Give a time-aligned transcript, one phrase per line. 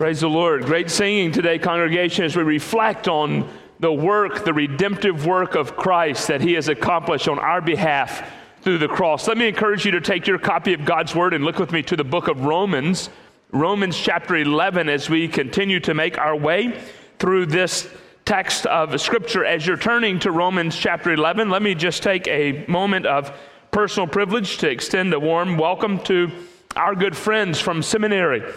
[0.00, 0.64] Praise the Lord.
[0.64, 3.46] Great singing today, congregation, as we reflect on
[3.80, 8.26] the work, the redemptive work of Christ that He has accomplished on our behalf
[8.62, 9.28] through the cross.
[9.28, 11.82] Let me encourage you to take your copy of God's Word and look with me
[11.82, 13.10] to the book of Romans,
[13.52, 16.80] Romans chapter 11, as we continue to make our way
[17.18, 17.86] through this
[18.24, 19.44] text of Scripture.
[19.44, 23.38] As you're turning to Romans chapter 11, let me just take a moment of
[23.70, 26.30] personal privilege to extend a warm welcome to
[26.74, 28.50] our good friends from seminary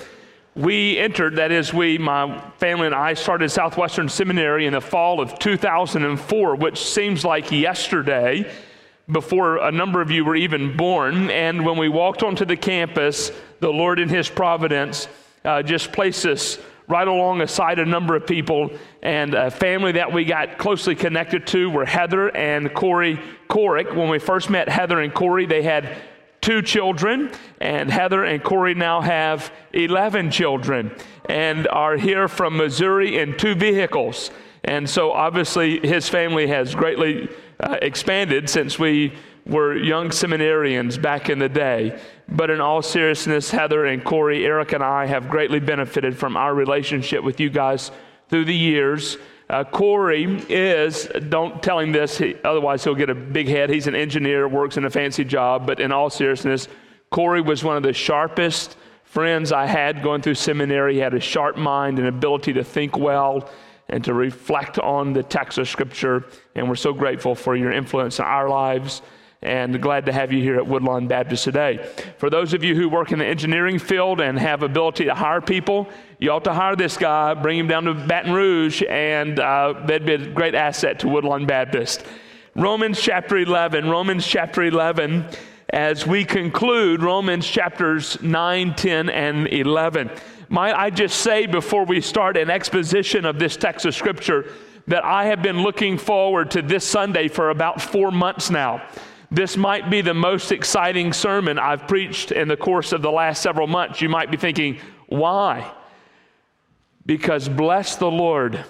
[0.55, 5.20] we entered, that is, we, my family and I, started Southwestern Seminary in the fall
[5.20, 8.52] of 2004, which seems like yesterday
[9.12, 11.31] before a number of you were even born.
[11.31, 13.31] And when we walked onto the campus,
[13.62, 15.07] the Lord in His providence
[15.43, 18.70] uh, just placed us right alongside a number of people.
[19.01, 23.95] And a family that we got closely connected to were Heather and Corey Corick.
[23.95, 25.98] When we first met Heather and Corey, they had
[26.43, 30.91] two children, and Heather and Corey now have 11 children
[31.25, 34.29] and are here from Missouri in two vehicles.
[34.63, 39.13] And so obviously his family has greatly uh, expanded since we
[39.45, 41.99] were young seminarians back in the day.
[42.29, 46.53] But in all seriousness, Heather and Corey, Eric and I have greatly benefited from our
[46.53, 47.91] relationship with you guys
[48.29, 49.18] through the years.
[49.54, 53.70] Uh, Corey is, don't tell him this, he, otherwise he'll get a big head.
[53.70, 56.68] He's an engineer, works in a fancy job, but in all seriousness,
[57.12, 60.96] Corey was one of the sharpest friends I had going through seminary.
[60.96, 63.48] He had a sharp mind and ability to think well
[63.90, 66.25] and to reflect on the text of Scripture.
[66.56, 69.03] And we're so grateful for your influence in our lives
[69.44, 71.86] and glad to have you here at Woodlawn Baptist today.
[72.18, 75.41] For those of you who work in the engineering field and have ability to hire
[75.41, 79.74] people, you ought to hire this guy, bring him down to Baton Rouge, and uh,
[79.86, 82.06] that'd be a great asset to Woodlawn Baptist.
[82.56, 85.25] Romans chapter 11, Romans chapter 11,
[85.69, 90.12] as we conclude Romans chapters 9, 10, and 11.
[90.50, 94.46] Might I just say before we start an exposition of this text of Scripture
[94.88, 98.82] that I have been looking forward to this Sunday for about four months now.
[99.34, 103.42] This might be the most exciting sermon I've preached in the course of the last
[103.42, 104.00] several months.
[104.00, 105.72] You might be thinking, why?
[107.04, 108.64] Because bless the Lord,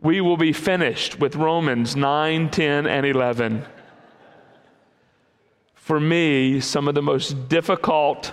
[0.00, 3.64] we will be finished with Romans 9, 10, and 11.
[5.76, 8.32] For me, some of the most difficult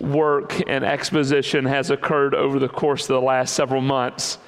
[0.00, 4.38] work and exposition has occurred over the course of the last several months.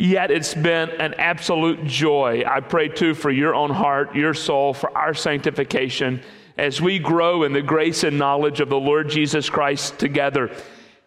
[0.00, 2.44] Yet it's been an absolute joy.
[2.46, 6.22] I pray too for your own heart, your soul, for our sanctification
[6.56, 10.52] as we grow in the grace and knowledge of the Lord Jesus Christ together.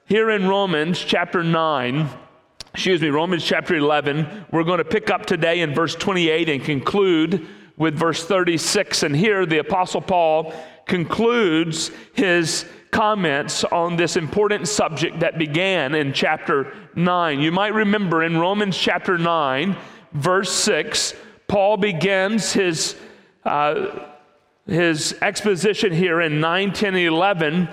[0.07, 2.09] Here in Romans chapter 9,
[2.73, 6.61] excuse me, Romans chapter 11, we're going to pick up today in verse 28 and
[6.61, 7.47] conclude
[7.77, 9.03] with verse 36.
[9.03, 10.53] And here the Apostle Paul
[10.85, 17.39] concludes his comments on this important subject that began in chapter 9.
[17.39, 19.75] You might remember in Romans chapter 9,
[20.13, 21.13] verse 6,
[21.47, 22.95] Paul begins his,
[23.45, 24.07] uh,
[24.67, 27.69] his exposition here in 9, 10, 11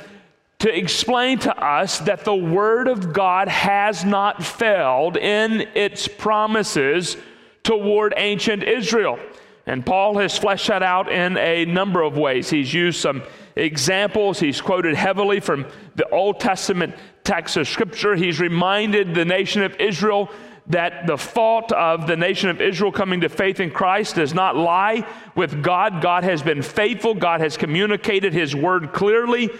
[0.61, 7.17] to explain to us that the Word of God has not failed in its promises
[7.63, 9.19] toward ancient Israel.
[9.67, 12.51] And Paul has fleshed that out in a number of ways.
[12.51, 13.23] He's used some
[13.59, 14.41] examples.
[14.41, 18.15] He's quoted heavily from the Old Testament text of Scripture.
[18.15, 20.31] He's reminded the nation of Israel
[20.69, 24.57] that the fault of the nation of Israel coming to faith in Christ does not
[24.57, 26.03] lie with God.
[26.03, 29.51] God has been faithful, God has communicated His word clearly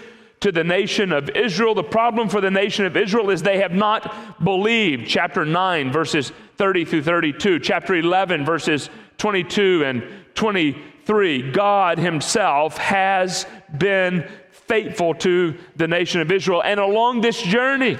[0.41, 1.75] to the nation of Israel.
[1.75, 5.07] The problem for the nation of Israel is they have not believed.
[5.07, 10.03] Chapter 9, verses 30 through 32, chapter 11, verses 22 and
[10.35, 11.51] 23.
[11.51, 13.45] God Himself has
[13.77, 16.61] been faithful to the nation of Israel.
[16.63, 17.97] And along this journey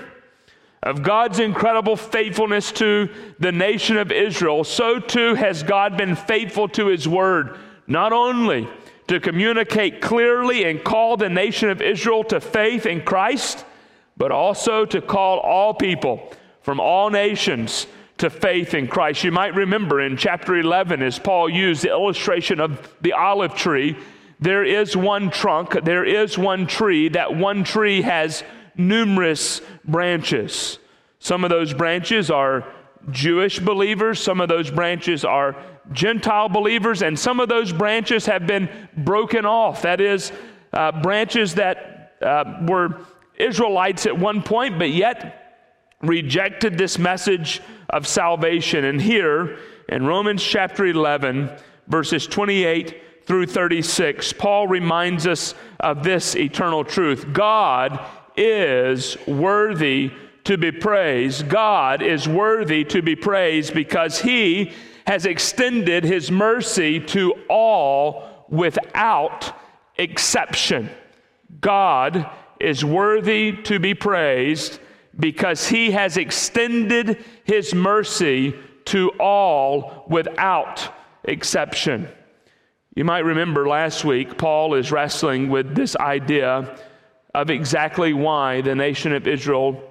[0.81, 3.09] of God's incredible faithfulness to
[3.39, 7.57] the nation of Israel, so too has God been faithful to His word,
[7.87, 8.67] not only
[9.07, 13.65] to communicate clearly and call the nation of Israel to faith in Christ,
[14.15, 16.31] but also to call all people
[16.61, 17.87] from all nations
[18.19, 19.23] to faith in Christ.
[19.23, 23.97] You might remember in chapter 11, as Paul used the illustration of the olive tree,
[24.39, 27.09] there is one trunk, there is one tree.
[27.09, 28.43] That one tree has
[28.77, 30.79] numerous branches.
[31.19, 32.65] Some of those branches are
[33.11, 35.55] Jewish believers, some of those branches are
[35.91, 39.81] Gentile believers, and some of those branches have been broken off.
[39.81, 40.31] That is,
[40.71, 43.01] uh, branches that uh, were
[43.35, 45.67] Israelites at one point, but yet
[46.01, 48.85] rejected this message of salvation.
[48.85, 49.57] And here
[49.89, 51.49] in Romans chapter 11,
[51.87, 58.03] verses 28 through 36, Paul reminds us of this eternal truth God
[58.35, 60.11] is worthy
[60.45, 61.47] to be praised.
[61.47, 64.73] God is worthy to be praised because he
[65.05, 69.55] has extended his mercy to all without
[69.99, 70.89] exception.
[71.61, 72.27] God
[72.59, 74.79] is worthy to be praised
[75.19, 78.55] because he has extended his mercy
[78.85, 80.95] to all without
[81.25, 82.07] exception.
[82.95, 86.77] You might remember last week, Paul is wrestling with this idea
[87.33, 89.81] of exactly why the nation of Israel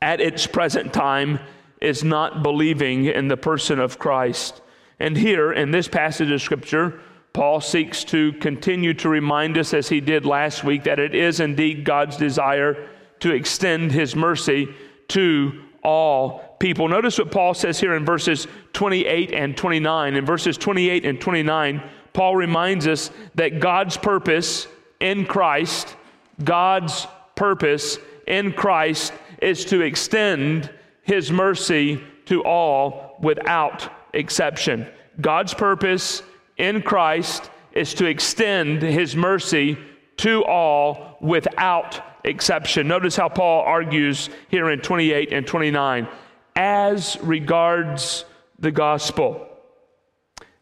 [0.00, 1.40] at its present time
[1.80, 4.60] is not believing in the person of Christ.
[5.00, 7.00] And here in this passage of Scripture,
[7.32, 11.40] Paul seeks to continue to remind us, as he did last week, that it is
[11.40, 12.88] indeed God's desire
[13.20, 14.72] to extend his mercy
[15.08, 16.88] to all people.
[16.88, 20.16] Notice what Paul says here in verses 28 and 29.
[20.16, 21.82] In verses 28 and 29,
[22.14, 24.66] Paul reminds us that God's purpose
[24.98, 25.94] in Christ,
[26.42, 29.12] God's purpose in Christ
[29.42, 30.70] is to extend
[31.02, 34.86] his mercy to all without exception.
[35.20, 36.22] God's purpose
[36.56, 39.76] in Christ is to extend his mercy
[40.16, 42.88] to all without exception.
[42.88, 46.08] Notice how Paul argues here in 28 and 29
[46.56, 48.24] as regards
[48.58, 49.46] the gospel.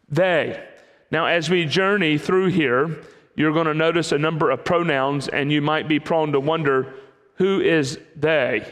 [0.09, 0.63] They.
[1.11, 3.01] Now, as we journey through here,
[3.35, 6.93] you're going to notice a number of pronouns, and you might be prone to wonder
[7.35, 8.65] who is they?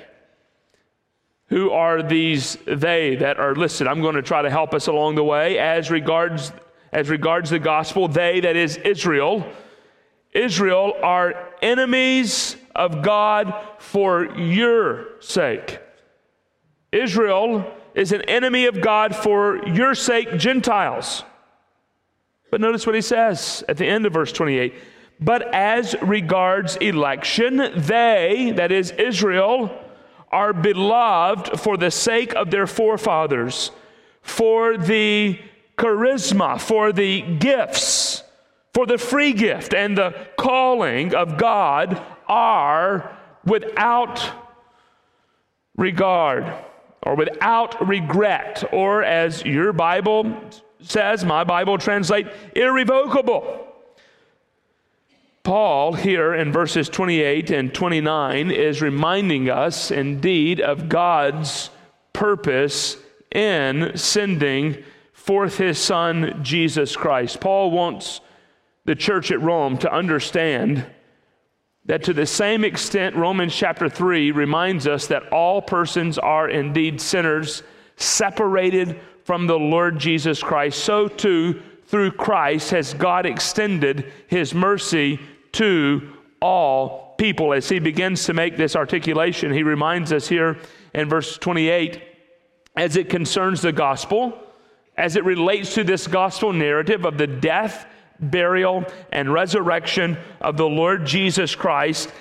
[1.48, 3.88] Who are these they that are listed?
[3.88, 6.52] I'm going to try to help us along the way as regards
[6.92, 9.46] as regards the gospel, they that is Israel.
[10.34, 15.80] Israel are enemies of God for your sake.
[16.92, 21.24] Israel is an enemy of God for your sake, Gentiles.
[22.50, 24.74] But notice what he says at the end of verse 28.
[25.20, 29.78] But as regards election, they, that is Israel,
[30.32, 33.72] are beloved for the sake of their forefathers,
[34.22, 35.40] for the
[35.78, 38.24] charisma, for the gifts,
[38.74, 44.30] for the free gift and the calling of God are without
[45.76, 46.54] regard
[47.04, 50.36] or without regret, or as your Bible
[50.82, 53.68] says, my Bible translate, irrevocable.
[55.44, 61.72] Paul, here in verses 28 and 29, is reminding us indeed of God's
[62.14, 62.98] purpose
[63.32, 64.84] in sending
[65.14, 67.40] forth his son, Jesus Christ.
[67.40, 68.22] Paul wants
[68.86, 70.86] the church at Rome to understand
[71.92, 77.02] that to the same extent, Romans chapter 3 reminds us that all persons are indeed
[77.02, 77.64] sinners,
[77.98, 85.20] separated from the Lord Jesus Christ, so too through Christ has God extended his mercy
[85.52, 87.52] to all people.
[87.52, 90.60] As he begins to make this articulation, he reminds us here
[90.94, 92.02] in verse 28
[92.78, 94.42] as it concerns the gospel,
[94.96, 97.86] as it relates to this gospel narrative of the death,
[98.22, 102.12] burial, and resurrection of the Lord Jesus Christ,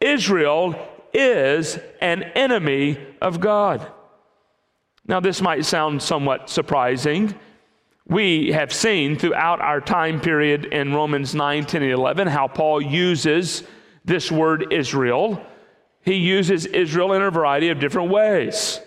[0.00, 0.74] Israel
[1.12, 3.86] is an enemy of God.
[5.06, 7.34] Now, this might sound somewhat surprising.
[8.06, 12.80] We have seen throughout our time period in Romans 9, 10, and 11 how Paul
[12.80, 13.64] uses
[14.04, 15.44] this word Israel.
[16.02, 18.80] He uses Israel in a variety of different ways.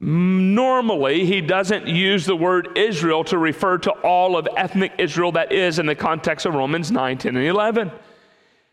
[0.00, 5.52] Normally, he doesn't use the word Israel to refer to all of ethnic Israel that
[5.52, 7.90] is in the context of Romans 9, 10, and 11.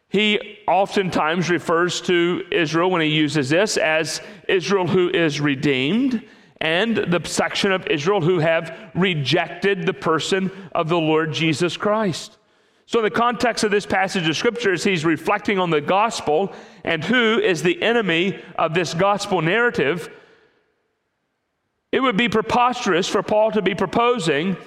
[0.09, 6.23] He oftentimes refers to Israel when he uses this as Israel who is redeemed
[6.61, 12.37] and the section of Israel who have rejected the person of the Lord Jesus Christ.
[12.85, 16.53] So, in the context of this passage of Scripture, as he's reflecting on the gospel
[16.83, 20.09] and who is the enemy of this gospel narrative,
[21.93, 24.57] it would be preposterous for Paul to be proposing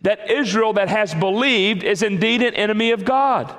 [0.00, 3.56] that Israel that has believed is indeed an enemy of God.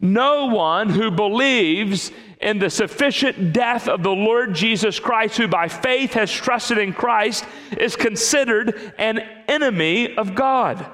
[0.00, 2.10] No one who believes
[2.40, 6.94] in the sufficient death of the Lord Jesus Christ, who by faith has trusted in
[6.94, 7.44] Christ,
[7.76, 10.86] is considered an enemy of God.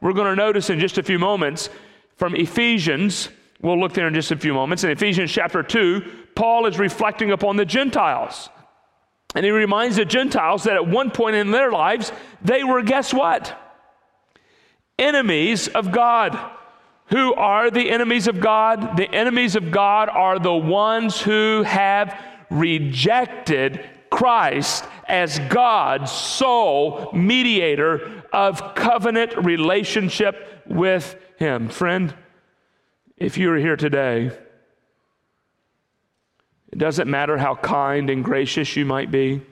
[0.00, 1.68] We're going to notice in just a few moments
[2.16, 3.28] from Ephesians,
[3.60, 4.82] we'll look there in just a few moments.
[4.82, 8.48] In Ephesians chapter 2, Paul is reflecting upon the Gentiles.
[9.36, 13.12] And he reminds the Gentiles that at one point in their lives, they were, guess
[13.12, 13.54] what?
[14.98, 16.52] Enemies of God.
[17.08, 18.96] Who are the enemies of God?
[18.96, 22.18] The enemies of God are the ones who have
[22.50, 31.68] rejected Christ as God's sole mediator of covenant relationship with Him.
[31.68, 32.14] Friend,
[33.18, 34.30] if you are here today
[36.76, 39.36] It doesn't matter how kind and gracious you might be.
[39.36, 39.42] It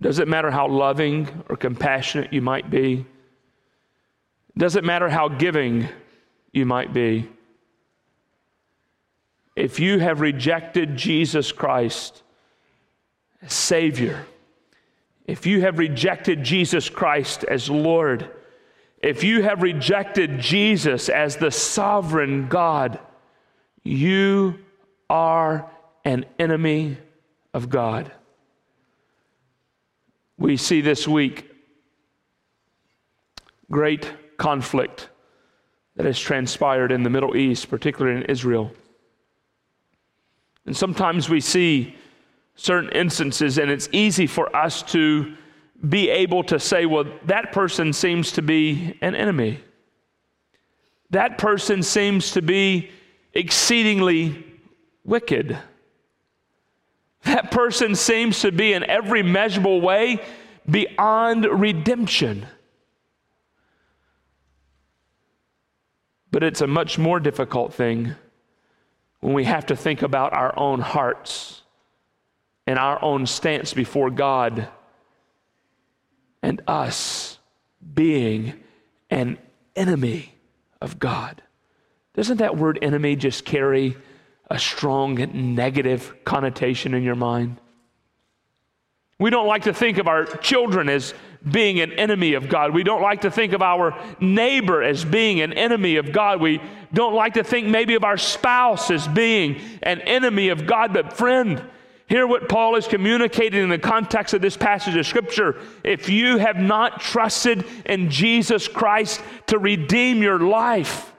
[0.00, 3.04] doesn't matter how loving or compassionate you might be.
[4.54, 5.86] It doesn't matter how giving
[6.50, 7.28] you might be.
[9.54, 12.22] If you have rejected Jesus Christ
[13.42, 14.24] as Savior,
[15.26, 18.30] if you have rejected Jesus Christ as Lord,
[19.02, 22.98] if you have rejected Jesus as the sovereign God,
[23.84, 24.60] you
[25.10, 25.70] are
[26.04, 26.98] an enemy
[27.54, 28.12] of God.
[30.36, 31.50] We see this week
[33.70, 35.08] great conflict
[35.96, 38.72] that has transpired in the Middle East, particularly in Israel.
[40.64, 41.96] And sometimes we see
[42.54, 45.34] certain instances, and it's easy for us to
[45.88, 49.60] be able to say, well, that person seems to be an enemy.
[51.10, 52.90] That person seems to be
[53.32, 54.44] exceedingly
[55.08, 55.58] wicked.
[57.24, 60.20] That person seems to be in every measurable way
[60.68, 62.46] beyond redemption.
[66.30, 68.14] But it's a much more difficult thing
[69.20, 71.62] when we have to think about our own hearts
[72.66, 74.68] and our own stance before God
[76.42, 77.38] and us
[77.94, 78.54] being
[79.10, 79.38] an
[79.74, 80.34] enemy
[80.80, 81.42] of God.
[82.14, 83.96] Doesn't that word enemy just carry
[84.50, 85.14] a strong
[85.56, 87.60] negative connotation in your mind?
[89.18, 91.12] We don't like to think of our children as
[91.48, 92.72] being an enemy of God.
[92.72, 96.40] We don't like to think of our neighbor as being an enemy of God.
[96.40, 96.60] We
[96.92, 100.92] don't like to think maybe of our spouse as being an enemy of God.
[100.92, 101.62] But, friend,
[102.08, 105.60] Hear what Paul is communicating in the context of this passage of Scripture.
[105.84, 111.12] If you have not trusted in Jesus Christ to redeem your life,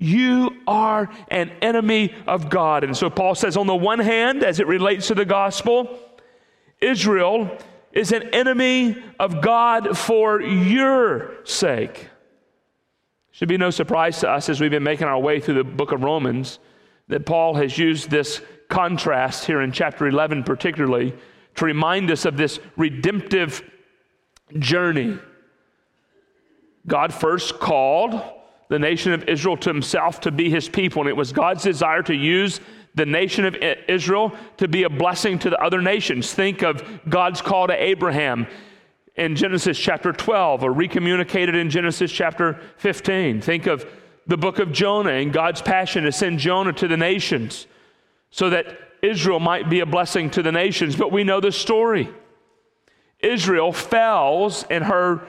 [0.00, 2.84] you are an enemy of God.
[2.84, 5.98] And so Paul says, on the one hand, as it relates to the gospel,
[6.80, 7.50] Israel
[7.92, 12.08] is an enemy of God for your sake.
[13.32, 15.90] Should be no surprise to us as we've been making our way through the book
[15.90, 16.60] of Romans
[17.08, 21.14] that Paul has used this contrast here in chapter 11, particularly,
[21.56, 23.68] to remind us of this redemptive
[24.58, 25.18] journey.
[26.86, 28.20] God first called
[28.68, 32.02] the nation of Israel to himself to be his people, and it was God's desire
[32.02, 32.60] to use
[32.94, 33.56] the nation of
[33.88, 36.32] Israel to be a blessing to the other nations.
[36.32, 38.46] Think of God's call to Abraham
[39.16, 43.40] in Genesis chapter 12, or recommunicated in Genesis chapter 15.
[43.40, 43.86] Think of
[44.26, 47.66] the book of Jonah and God's passion to send Jonah to the nations
[48.30, 48.66] so that
[49.00, 50.94] Israel might be a blessing to the nations.
[50.94, 52.08] But we know the story.
[53.20, 55.22] Israel fails in her.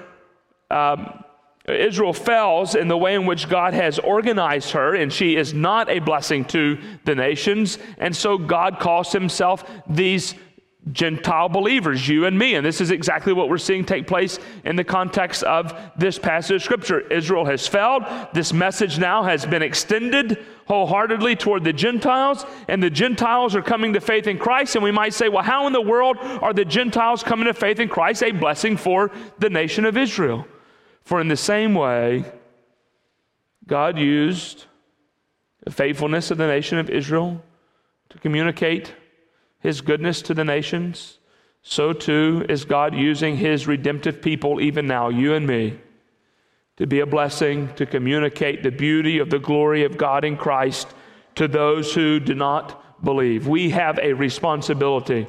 [0.69, 1.23] Um,
[1.73, 5.89] Israel fails in the way in which God has organized her, and she is not
[5.89, 7.77] a blessing to the nations.
[7.97, 10.35] And so God calls himself these
[10.91, 12.55] Gentile believers, you and me.
[12.55, 16.55] And this is exactly what we're seeing take place in the context of this passage
[16.55, 17.01] of Scripture.
[17.01, 18.03] Israel has failed.
[18.33, 23.93] This message now has been extended wholeheartedly toward the Gentiles, and the Gentiles are coming
[23.93, 24.75] to faith in Christ.
[24.75, 27.79] And we might say, well, how in the world are the Gentiles coming to faith
[27.79, 30.45] in Christ a blessing for the nation of Israel?
[31.03, 32.25] For in the same way,
[33.65, 34.65] God used
[35.63, 37.43] the faithfulness of the nation of Israel
[38.09, 38.93] to communicate
[39.59, 41.19] his goodness to the nations,
[41.61, 45.79] so too is God using his redemptive people, even now, you and me,
[46.77, 50.87] to be a blessing, to communicate the beauty of the glory of God in Christ
[51.35, 53.47] to those who do not believe.
[53.47, 55.27] We have a responsibility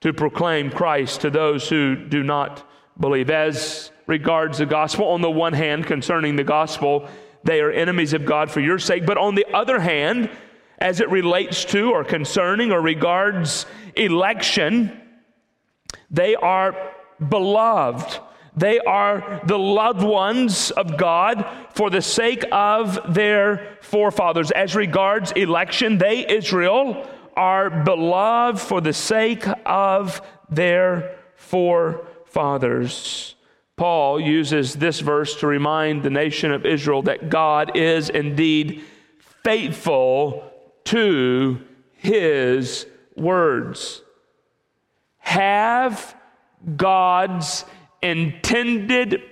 [0.00, 3.30] to proclaim Christ to those who do not believe.
[3.30, 7.08] As regards the gospel, on the one hand, concerning the gospel,
[7.44, 10.30] they are enemies of God for your sake, but on the other hand,
[10.78, 15.00] as it relates to or concerning or regards election,
[16.10, 16.92] they are
[17.28, 18.20] beloved.
[18.56, 24.50] They are the loved ones of God for the sake of their forefathers.
[24.50, 33.35] As regards election, they, Israel, are beloved for the sake of their forefathers.
[33.76, 38.82] Paul uses this verse to remind the nation of Israel that God is indeed
[39.44, 40.50] faithful
[40.84, 41.60] to
[41.92, 44.02] his words.
[45.18, 46.16] Have
[46.76, 47.64] God's
[48.02, 49.22] intended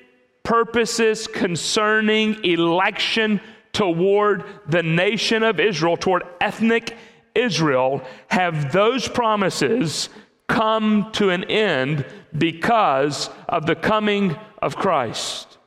[0.43, 3.41] purposes concerning election
[3.73, 6.97] toward the nation of Israel, toward ethnic
[7.35, 10.09] Israel, have those promises
[10.49, 12.05] come to an end
[12.37, 15.59] because of the coming of Christ?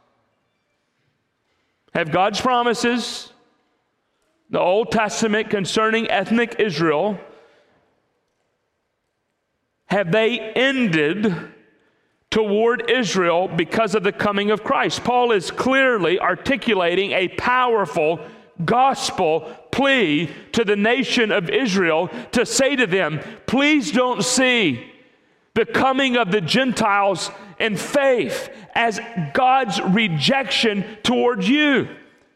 [1.94, 3.34] Have God's promises
[4.50, 7.20] the Old Testament concerning ethnic Israel,
[9.88, 11.36] have they ended
[12.30, 15.04] toward Israel because of the coming of Christ?
[15.04, 18.20] Paul is clearly articulating a powerful
[18.66, 24.92] gospel plea to the nation of Israel to say to them, please don't see
[25.54, 29.00] the coming of the Gentiles in faith as
[29.34, 31.88] God's rejection towards you.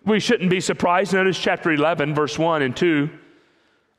[0.05, 1.13] We shouldn't be surprised.
[1.13, 3.09] Notice chapter 11, verse 1 and 2.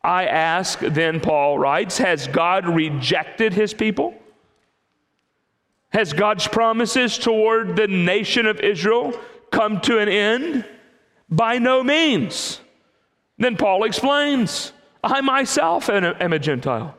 [0.02, 4.14] I ask, then Paul writes, has God rejected his people?
[5.90, 9.12] Has God's promises toward the nation of Israel
[9.52, 10.64] come to an end?
[11.32, 12.60] By no means.
[13.38, 16.94] Then Paul explains, I myself am a Gentile.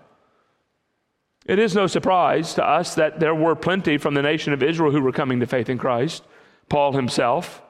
[1.46, 4.92] It is no surprise to us that there were plenty from the nation of Israel
[4.92, 6.24] who were coming to faith in Christ.
[6.68, 7.62] Paul himself,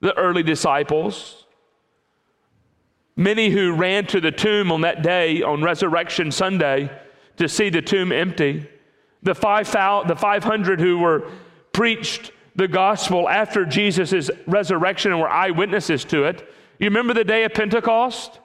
[0.00, 1.44] the early disciples,
[3.16, 6.88] many who ran to the tomb on that day, on Resurrection Sunday,
[7.38, 8.68] to see the tomb empty,
[9.24, 11.28] the, 5, the 500 who were
[11.72, 16.46] preached the gospel after Jesus' resurrection and were eyewitnesses to it.
[16.78, 18.40] You remember the day of Pentecost?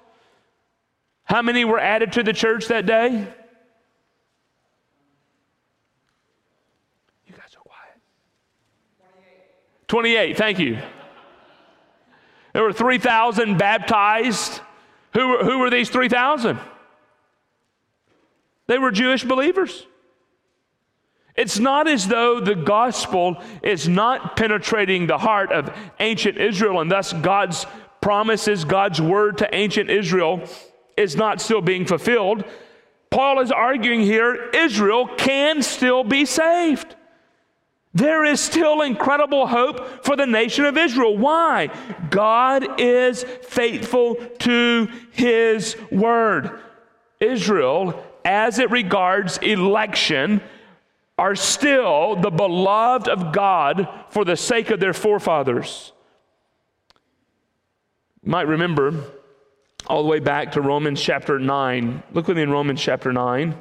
[1.23, 3.09] How many were added to the church that day?
[7.25, 7.99] You guys are quiet.
[9.87, 10.35] 28.
[10.35, 10.77] 28, thank you.
[12.53, 14.61] There were 3,000 baptized.
[15.13, 16.57] Who, who were these 3,000?
[18.67, 19.85] They were Jewish believers.
[21.37, 26.91] It's not as though the gospel is not penetrating the heart of ancient Israel, and
[26.91, 27.67] thus God's
[28.01, 30.41] promises, God's word to ancient Israel
[30.97, 32.43] is not still being fulfilled.
[33.11, 36.95] Paul is arguing here Israel can still be saved.
[37.93, 41.17] There is still incredible hope for the nation of Israel.
[41.17, 41.69] Why?
[42.09, 46.59] God is faithful to his word.
[47.19, 50.41] Israel, as it regards election,
[51.17, 55.91] are still the beloved of God for the sake of their forefathers.
[58.23, 59.03] You might remember
[59.87, 62.03] all the way back to Romans chapter 9.
[62.13, 63.55] Look with me in Romans chapter 9.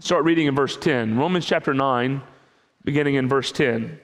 [0.00, 1.16] Start reading in verse 10.
[1.16, 2.20] Romans chapter 9
[2.84, 3.98] beginning in verse 10.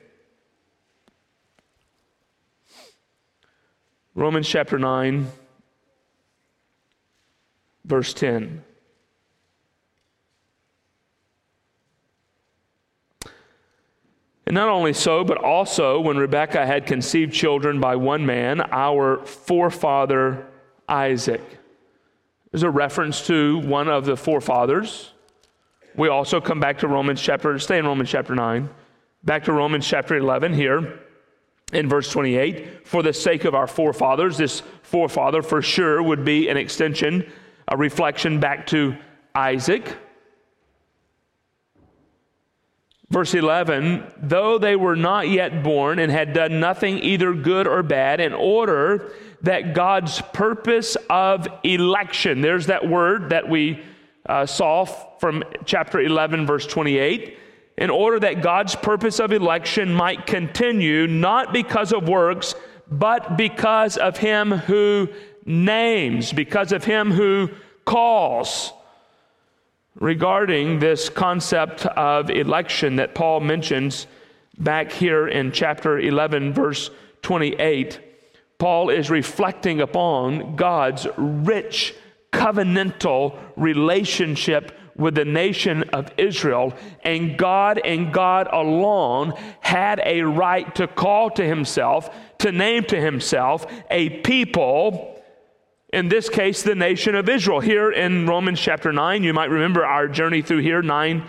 [4.15, 5.29] Romans chapter 9,
[7.85, 8.65] verse 10.
[14.51, 19.25] And not only so, but also when Rebekah had conceived children by one man, our
[19.25, 20.45] forefather
[20.89, 21.41] Isaac.
[22.51, 25.13] There's a reference to one of the forefathers
[25.95, 28.69] we also come back to Romans chapter, stay in Romans chapter 9,
[29.23, 30.99] back to Romans chapter 11 here
[31.73, 32.89] in verse 28.
[32.89, 37.31] For the sake of our forefathers, this forefather for sure would be an extension,
[37.69, 38.97] a reflection back to
[39.33, 39.97] Isaac.
[43.11, 47.83] Verse 11, though they were not yet born and had done nothing either good or
[47.83, 53.83] bad, in order that God's purpose of election, there's that word that we
[54.27, 57.37] uh, saw from chapter 11, verse 28,
[57.79, 62.55] in order that God's purpose of election might continue, not because of works,
[62.89, 65.09] but because of him who
[65.45, 67.51] names, because of him who
[67.85, 68.73] calls.
[70.01, 74.07] Regarding this concept of election that Paul mentions
[74.59, 78.01] back here in chapter 11, verse 28,
[78.57, 81.95] Paul is reflecting upon God's rich
[82.33, 90.75] covenantal relationship with the nation of Israel, and God and God alone had a right
[90.77, 92.09] to call to himself,
[92.39, 95.10] to name to himself a people.
[95.93, 97.59] In this case, the nation of Israel.
[97.59, 101.25] Here in Romans chapter 9, you might remember our journey through here, 9,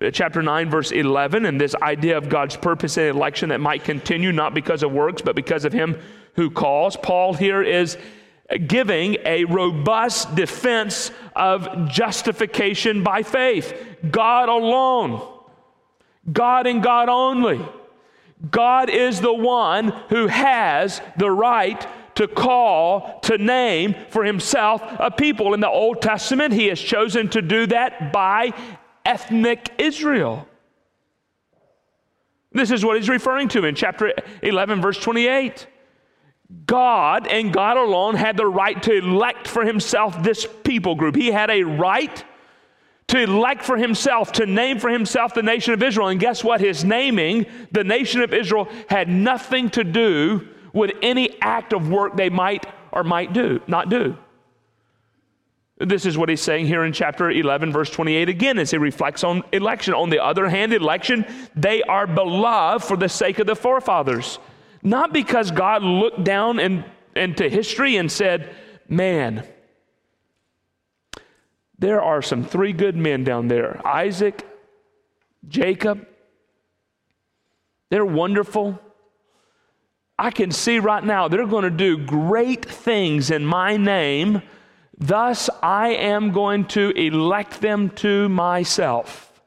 [0.00, 3.84] uh, chapter 9, verse 11, and this idea of God's purpose in election that might
[3.84, 6.00] continue not because of works, but because of Him
[6.34, 6.96] who calls.
[6.96, 7.98] Paul here is
[8.66, 13.96] giving a robust defense of justification by faith.
[14.10, 15.26] God alone,
[16.32, 17.60] God and God only.
[18.50, 25.10] God is the one who has the right to call, to name for himself a
[25.10, 25.54] people.
[25.54, 28.52] In the Old Testament, he has chosen to do that by
[29.04, 30.48] ethnic Israel.
[32.52, 35.66] This is what he's referring to in chapter 11, verse 28.
[36.64, 41.16] God and God alone had the right to elect for himself this people group.
[41.16, 42.24] He had a right
[43.08, 46.08] to elect for himself, to name for himself the nation of Israel.
[46.08, 46.60] And guess what?
[46.60, 52.16] His naming the nation of Israel had nothing to do with any act of work
[52.16, 54.16] they might or might do, not do.
[55.78, 59.22] This is what he's saying here in chapter 11, verse 28 again, as he reflects
[59.22, 59.92] on election.
[59.92, 64.38] On the other hand, election, they are beloved for the sake of the forefathers.
[64.82, 68.54] Not because God looked down in, into history and said,
[68.88, 69.46] Man,
[71.78, 74.46] there are some three good men down there Isaac,
[75.46, 76.06] Jacob.
[77.90, 78.80] They're wonderful.
[80.18, 84.42] I can see right now they're going to do great things in my name
[84.98, 89.42] Thus, I am going to elect them to myself.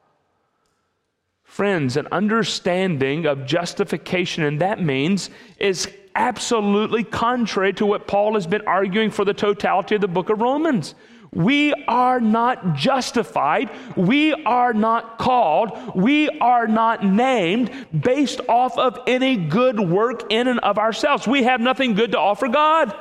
[1.43, 8.45] Friends, an understanding of justification, and that means is absolutely contrary to what Paul has
[8.45, 10.93] been arguing for the totality of the book of Romans.
[11.31, 13.69] We are not justified.
[13.95, 15.95] We are not called.
[15.95, 21.27] We are not named based off of any good work in and of ourselves.
[21.27, 22.95] We have nothing good to offer God.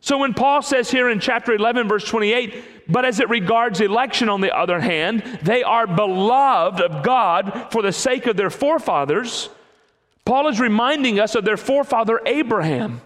[0.00, 4.28] So when Paul says here in chapter 11, verse 28, but as it regards election,
[4.28, 9.48] on the other hand, they are beloved of God for the sake of their forefathers,
[10.24, 13.00] Paul is reminding us of their forefather Abraham.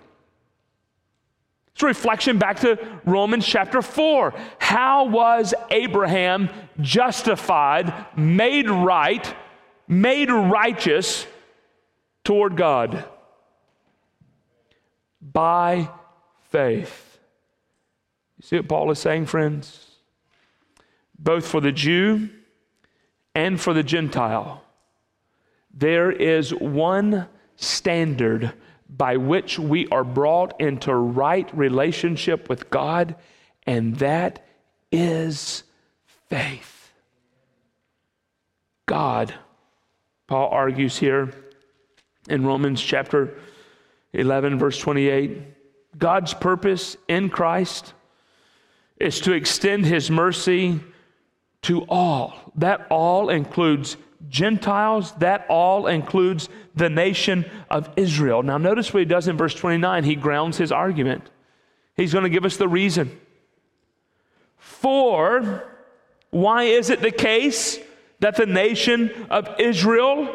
[1.80, 4.34] It's a reflection back to Romans chapter 4.
[4.58, 9.34] How was Abraham justified, made right,
[9.88, 11.26] made righteous
[12.22, 13.08] toward God?
[15.22, 15.88] By
[16.50, 17.18] faith.
[18.36, 19.86] You see what Paul is saying, friends?
[21.18, 22.28] Both for the Jew
[23.34, 24.62] and for the Gentile,
[25.72, 28.52] there is one standard
[28.96, 33.14] by which we are brought into right relationship with God,
[33.66, 34.44] and that
[34.90, 35.62] is
[36.28, 36.92] faith.
[38.86, 39.32] God,
[40.26, 41.32] Paul argues here
[42.28, 43.38] in Romans chapter
[44.12, 45.42] 11, verse 28
[45.98, 47.94] God's purpose in Christ
[48.96, 50.80] is to extend his mercy
[51.62, 52.34] to all.
[52.56, 53.96] That all includes
[54.28, 58.42] Gentiles, that all includes the nation of Israel.
[58.42, 60.04] Now, notice what he does in verse 29.
[60.04, 61.30] He grounds his argument.
[61.96, 63.18] He's going to give us the reason.
[64.58, 65.64] For,
[66.30, 67.78] why is it the case
[68.20, 70.34] that the nation of Israel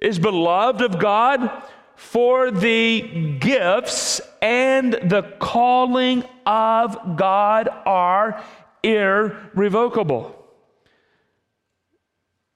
[0.00, 1.50] is beloved of God?
[1.96, 8.42] for the gifts and the calling of God are
[8.82, 10.43] irrevocable.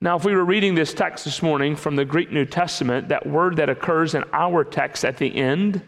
[0.00, 3.26] Now, if we were reading this text this morning from the Greek New Testament, that
[3.26, 5.82] word that occurs in our text at the end,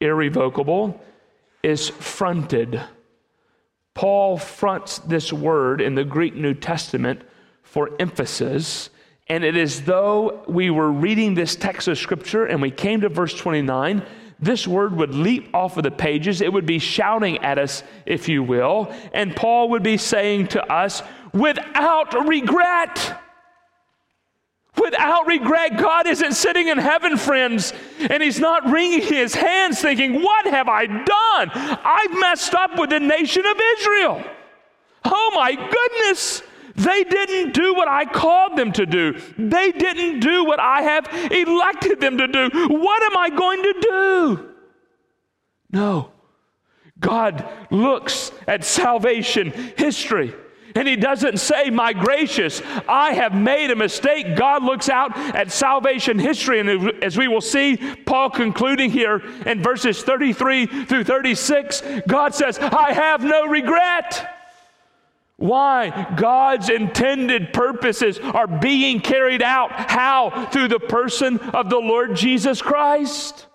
[0.00, 1.00] irrevocable,
[1.62, 2.80] is fronted.
[3.94, 7.22] Paul fronts this word in the Greek New Testament
[7.62, 8.90] for emphasis
[9.28, 13.08] and it is though we were reading this text of scripture and we came to
[13.08, 14.04] verse 29,
[14.38, 16.40] this word would leap off of the pages.
[16.40, 18.92] It would be shouting at us, if you will.
[19.12, 23.20] And Paul would be saying to us, without regret.
[24.80, 30.22] Without regret, God isn't sitting in heaven, friends, and He's not wringing His hands thinking,
[30.22, 31.50] What have I done?
[31.52, 34.22] I've messed up with the nation of Israel.
[35.04, 36.42] Oh my goodness.
[36.76, 39.18] They didn't do what I called them to do.
[39.38, 42.50] They didn't do what I have elected them to do.
[42.68, 44.48] What am I going to do?
[45.70, 46.12] No.
[47.00, 50.34] God looks at salvation history.
[50.76, 54.36] And he doesn't say, My gracious, I have made a mistake.
[54.36, 56.60] God looks out at salvation history.
[56.60, 62.58] And as we will see, Paul concluding here in verses 33 through 36, God says,
[62.58, 64.34] I have no regret.
[65.36, 66.14] Why?
[66.16, 69.72] God's intended purposes are being carried out.
[69.72, 70.46] How?
[70.52, 73.46] Through the person of the Lord Jesus Christ.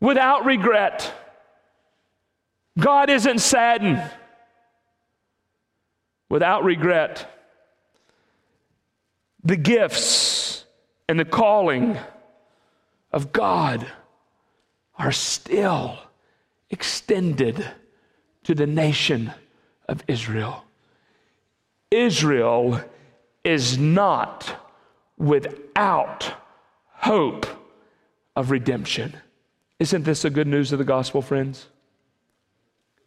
[0.00, 1.12] Without regret.
[2.78, 4.02] God isn't saddened.
[6.28, 7.32] Without regret.
[9.44, 10.64] The gifts
[11.08, 11.96] and the calling
[13.12, 13.86] of God
[14.98, 15.98] are still
[16.70, 17.66] extended
[18.44, 19.32] to the nation
[19.88, 20.64] of Israel.
[21.90, 22.80] Israel
[23.44, 24.72] is not
[25.16, 26.34] without
[26.90, 27.46] hope
[28.34, 29.16] of redemption.
[29.78, 31.66] Isn't this the good news of the gospel, friends?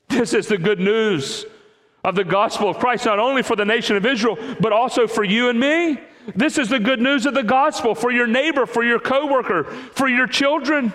[0.07, 1.45] This is the good news
[2.03, 5.23] of the gospel of Christ, not only for the nation of Israel, but also for
[5.23, 5.99] you and me.
[6.35, 10.07] This is the good news of the gospel for your neighbor, for your coworker, for
[10.07, 10.93] your children.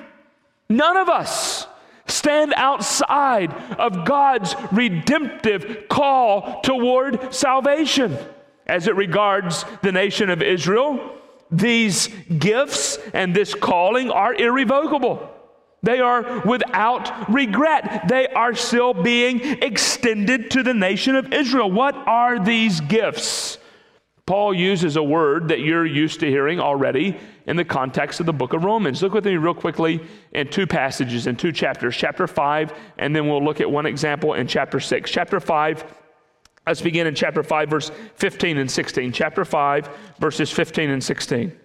[0.69, 1.67] None of us
[2.07, 8.17] stand outside of God's redemptive call toward salvation.
[8.67, 11.19] As it regards the nation of Israel,
[11.51, 15.34] these gifts and this calling are irrevocable.
[15.85, 18.09] They are without regret.
[18.09, 21.71] They are still being extended to the nation of Israel.
[21.71, 23.59] What are these gifts?
[24.27, 28.33] Paul uses a word that you're used to hearing already in the context of the
[28.33, 29.03] book of Romans.
[29.03, 30.01] Look with me real quickly
[30.33, 34.33] in two passages, in two chapters, chapter 5, and then we'll look at one example
[34.33, 35.11] in chapter 6.
[35.11, 35.85] Chapter 5,
[36.67, 39.13] let's begin in chapter 5, verse 15 and 16.
[39.13, 41.61] Chapter 5, verses 15 and 16.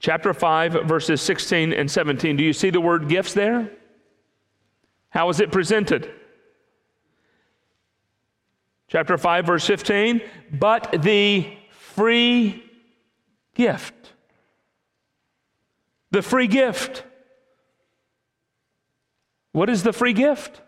[0.00, 2.36] Chapter 5, verses 16 and 17.
[2.36, 3.70] Do you see the word gifts there?
[5.10, 6.12] How is it presented?
[8.88, 10.22] Chapter 5, verse 15.
[10.52, 12.62] But the free
[13.54, 13.94] gift.
[16.10, 17.04] The free gift.
[19.52, 20.62] What is the free gift?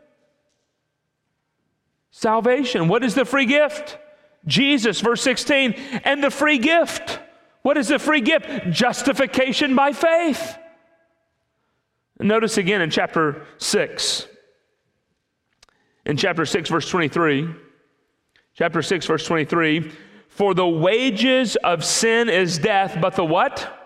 [2.11, 2.89] Salvation.
[2.89, 3.97] What is the free gift?
[4.45, 5.75] Jesus, verse 16.
[6.05, 7.21] And the free gift.
[7.63, 8.71] What is the free gift?
[8.71, 10.57] Justification by faith.
[12.19, 14.27] Notice again in chapter 6.
[16.07, 17.49] In chapter 6, verse 23.
[18.55, 19.93] Chapter 6, verse 23.
[20.29, 23.77] For the wages of sin is death, but the what?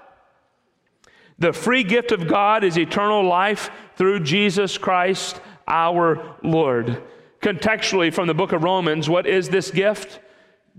[1.38, 7.02] The free gift of God is eternal life through Jesus Christ our Lord.
[7.40, 10.20] Contextually, from the book of Romans, what is this gift?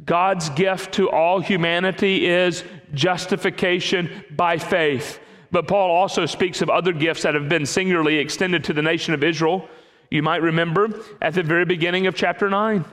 [0.04, 5.20] God's gift to all humanity is justification by faith.
[5.52, 9.14] But Paul also speaks of other gifts that have been singularly extended to the nation
[9.14, 9.70] of Israel.
[10.12, 12.84] You might remember at the very beginning of chapter 9.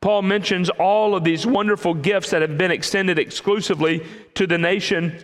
[0.00, 5.22] Paul mentions all of these wonderful gifts that have been extended exclusively to the nation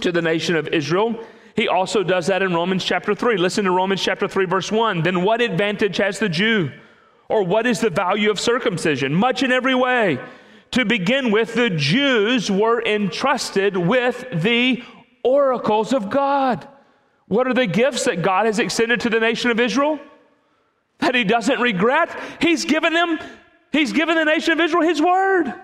[0.00, 1.22] to the nation of Israel.
[1.54, 3.36] He also does that in Romans chapter 3.
[3.36, 5.02] Listen to Romans chapter 3 verse 1.
[5.02, 6.70] Then what advantage has the Jew?
[7.28, 9.14] Or what is the value of circumcision?
[9.14, 10.18] Much in every way.
[10.72, 14.82] To begin with, the Jews were entrusted with the
[15.22, 16.66] oracles of God.
[17.28, 19.98] What are the gifts that God has extended to the nation of Israel?
[20.98, 22.18] That he doesn't regret.
[22.40, 23.18] He's given them,
[23.70, 25.54] he's given the nation of Israel his word.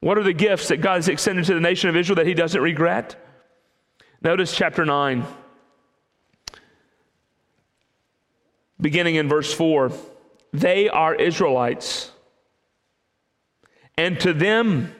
[0.00, 2.34] What are the gifts that God has extended to the nation of Israel that he
[2.34, 3.16] doesn't regret?
[4.22, 5.24] Notice chapter 9,
[8.80, 9.92] beginning in verse 4.
[10.52, 12.10] They are Israelites,
[13.96, 14.94] and to them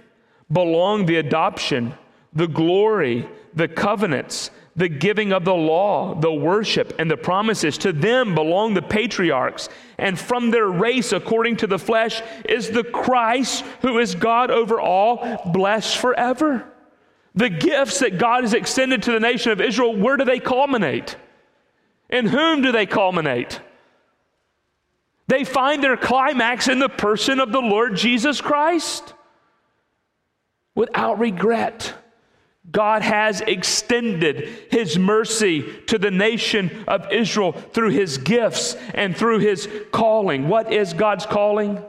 [0.50, 1.94] belong the adoption,
[2.32, 7.76] the glory, the covenants, the giving of the law, the worship, and the promises.
[7.78, 12.84] To them belong the patriarchs, and from their race, according to the flesh, is the
[12.84, 16.64] Christ who is God over all, blessed forever.
[17.34, 21.16] The gifts that God has extended to the nation of Israel, where do they culminate?
[22.08, 23.60] In whom do they culminate?
[25.31, 29.14] They find their climax in the person of the Lord Jesus Christ.
[30.75, 31.95] Without regret,
[32.69, 39.38] God has extended His mercy to the nation of Israel through His gifts and through
[39.38, 40.49] His calling.
[40.49, 41.81] What is God's calling?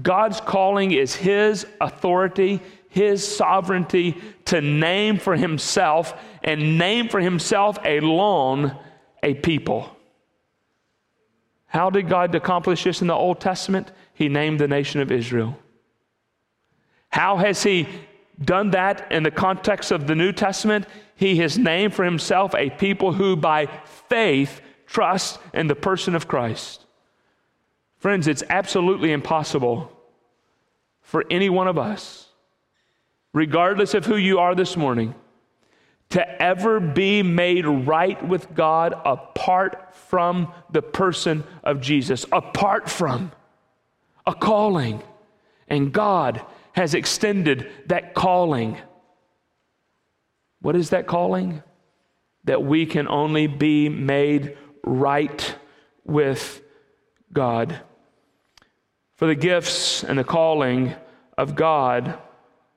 [0.00, 4.16] God's calling is His authority, His sovereignty
[4.46, 8.74] to name for Himself and name for Himself alone
[9.22, 9.93] a people.
[11.74, 13.90] How did God accomplish this in the Old Testament?
[14.14, 15.58] He named the nation of Israel.
[17.08, 17.88] How has He
[18.40, 20.86] done that in the context of the New Testament?
[21.16, 23.66] He has named for Himself a people who by
[24.08, 26.86] faith trust in the person of Christ.
[27.96, 29.90] Friends, it's absolutely impossible
[31.02, 32.28] for any one of us,
[33.32, 35.12] regardless of who you are this morning,
[36.10, 43.32] to ever be made right with God apart from the person of Jesus, apart from
[44.26, 45.02] a calling.
[45.68, 48.76] And God has extended that calling.
[50.60, 51.62] What is that calling?
[52.42, 55.56] That we can only be made right
[56.04, 56.60] with
[57.32, 57.80] God.
[59.14, 60.92] For the gifts and the calling
[61.38, 62.18] of God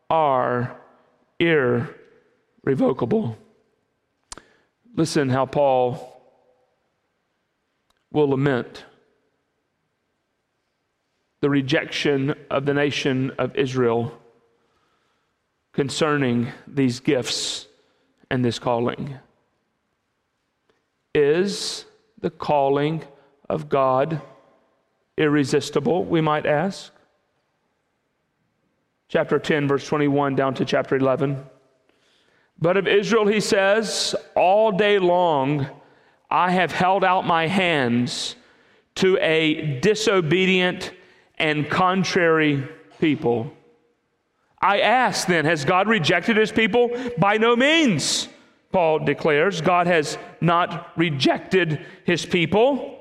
[0.09, 0.79] are
[1.39, 3.37] irrevocable.
[4.95, 6.16] Listen how Paul
[8.11, 8.85] will lament
[11.41, 14.17] the rejection of the nation of Israel
[15.73, 17.67] concerning these gifts
[18.31, 19.19] and this calling.
[21.13, 21.85] Is
[22.19, 23.03] the calling
[23.49, 24.21] of God
[25.17, 26.91] irresistible, we might ask?
[29.09, 31.43] Chapter 10, verse 21 down to chapter 11.
[32.59, 35.67] But of Israel, he says, all day long,
[36.29, 38.35] I have held out my hands
[38.95, 40.91] to a disobedient
[41.37, 42.67] and contrary
[42.99, 43.53] people.
[44.59, 46.89] I ask then, has God rejected his people?
[47.17, 48.27] By no means,
[48.71, 49.61] Paul declares.
[49.61, 52.99] God has not rejected his people.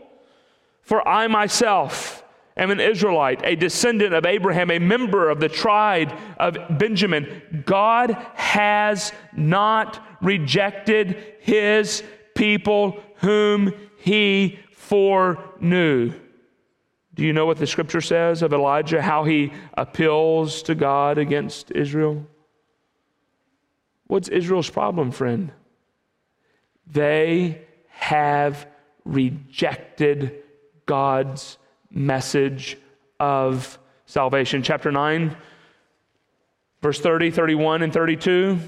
[0.82, 2.22] For I myself
[2.56, 7.64] am an Israelite, a descendant of Abraham, a member of the tribe of Benjamin.
[7.66, 12.02] God has not rejected his
[12.36, 16.12] people whom he foreknew.
[17.14, 21.72] Do you know what the scripture says of Elijah, how he appeals to God against
[21.72, 22.24] Israel?
[24.06, 25.50] What's Israel's problem, friend?
[26.86, 28.68] They have
[29.04, 30.42] rejected
[30.84, 31.58] God's
[31.90, 32.76] message
[33.18, 34.62] of salvation.
[34.62, 35.34] Chapter 9,
[36.82, 38.58] verse 30, 31, and 32.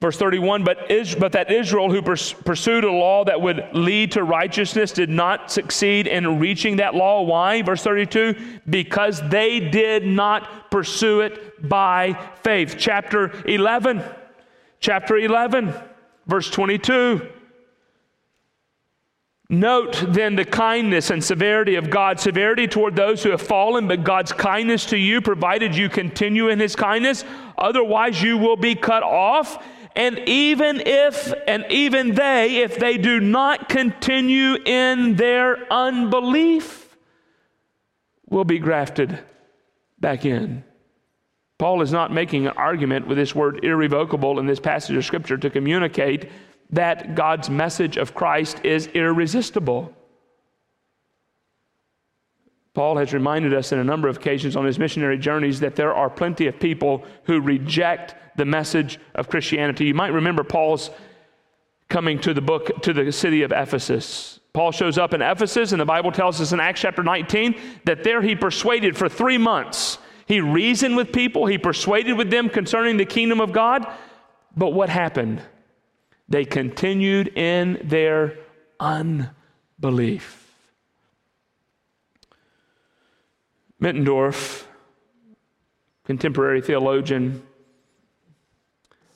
[0.00, 4.12] Verse 31 but, Is, but that Israel, who pers- pursued a law that would lead
[4.12, 7.22] to righteousness, did not succeed in reaching that law.
[7.22, 7.60] Why?
[7.62, 12.76] Verse 32 because they did not pursue it by faith.
[12.78, 14.02] Chapter 11,
[14.80, 15.74] chapter 11,
[16.26, 17.28] verse 22.
[19.52, 22.20] Note then the kindness and severity of God.
[22.20, 26.60] Severity toward those who have fallen, but God's kindness to you, provided you continue in
[26.60, 27.24] his kindness.
[27.58, 29.60] Otherwise, you will be cut off.
[29.96, 36.96] And even if, and even they, if they do not continue in their unbelief,
[38.28, 39.18] will be grafted
[39.98, 40.64] back in.
[41.58, 45.36] Paul is not making an argument with this word irrevocable in this passage of Scripture
[45.36, 46.30] to communicate
[46.70, 49.94] that God's message of Christ is irresistible.
[52.74, 55.92] Paul has reminded us in a number of occasions on his missionary journeys that there
[55.92, 59.86] are plenty of people who reject the message of Christianity.
[59.86, 60.90] You might remember Paul's
[61.88, 64.38] coming to the book, to the city of Ephesus.
[64.52, 68.04] Paul shows up in Ephesus, and the Bible tells us in Acts chapter 19 that
[68.04, 69.98] there he persuaded for three months.
[70.26, 73.86] He reasoned with people, he persuaded with them concerning the kingdom of God.
[74.56, 75.42] But what happened?
[76.28, 78.38] They continued in their
[78.78, 80.39] unbelief.
[83.80, 84.64] Middendorf,
[86.04, 87.42] contemporary theologian,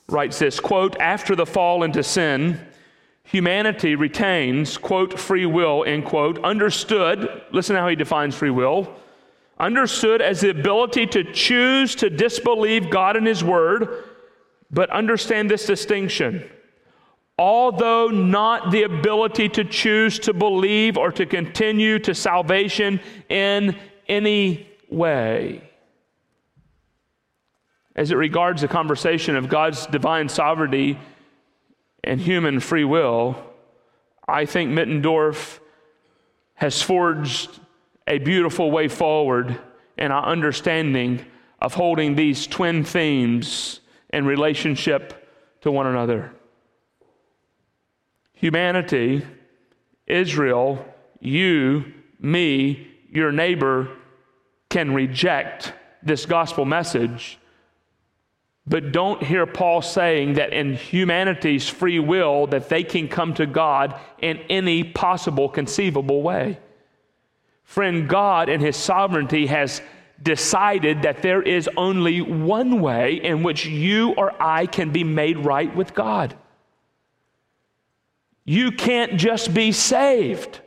[0.08, 2.60] writes this quote after the fall into sin
[3.26, 8.94] humanity retains quote free will end quote understood listen how he defines free will
[9.58, 14.04] understood as the ability to choose to disbelieve god and his word
[14.74, 16.44] but understand this distinction.
[17.38, 23.76] Although not the ability to choose to believe or to continue to salvation in
[24.08, 25.62] any way
[27.96, 30.98] as it regards the conversation of God's divine sovereignty
[32.02, 33.36] and human free will,
[34.26, 35.60] I think Middendorf
[36.54, 37.60] has forged
[38.06, 39.58] a beautiful way forward
[39.96, 41.24] in our understanding
[41.60, 43.80] of holding these twin themes
[44.12, 45.28] in relationship
[45.62, 46.32] to one another.
[48.34, 49.24] Humanity,
[50.06, 50.84] Israel,
[51.20, 53.88] you, me, your neighbor
[54.68, 57.38] can reject this gospel message
[58.66, 63.46] but don't hear Paul saying that in humanity's free will that they can come to
[63.46, 66.58] God in any possible conceivable way.
[67.64, 69.82] Friend, God in his sovereignty has
[70.22, 75.38] decided that there is only one way in which you or I can be made
[75.38, 76.34] right with God.
[78.46, 80.60] You can't just be saved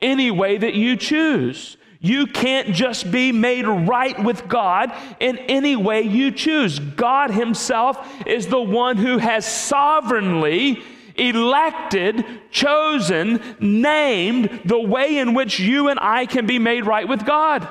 [0.00, 1.76] any way that you choose.
[2.00, 6.78] You can't just be made right with God in any way you choose.
[6.78, 10.82] God Himself is the one who has sovereignly
[11.16, 17.26] elected, chosen, named the way in which you and I can be made right with
[17.26, 17.68] God.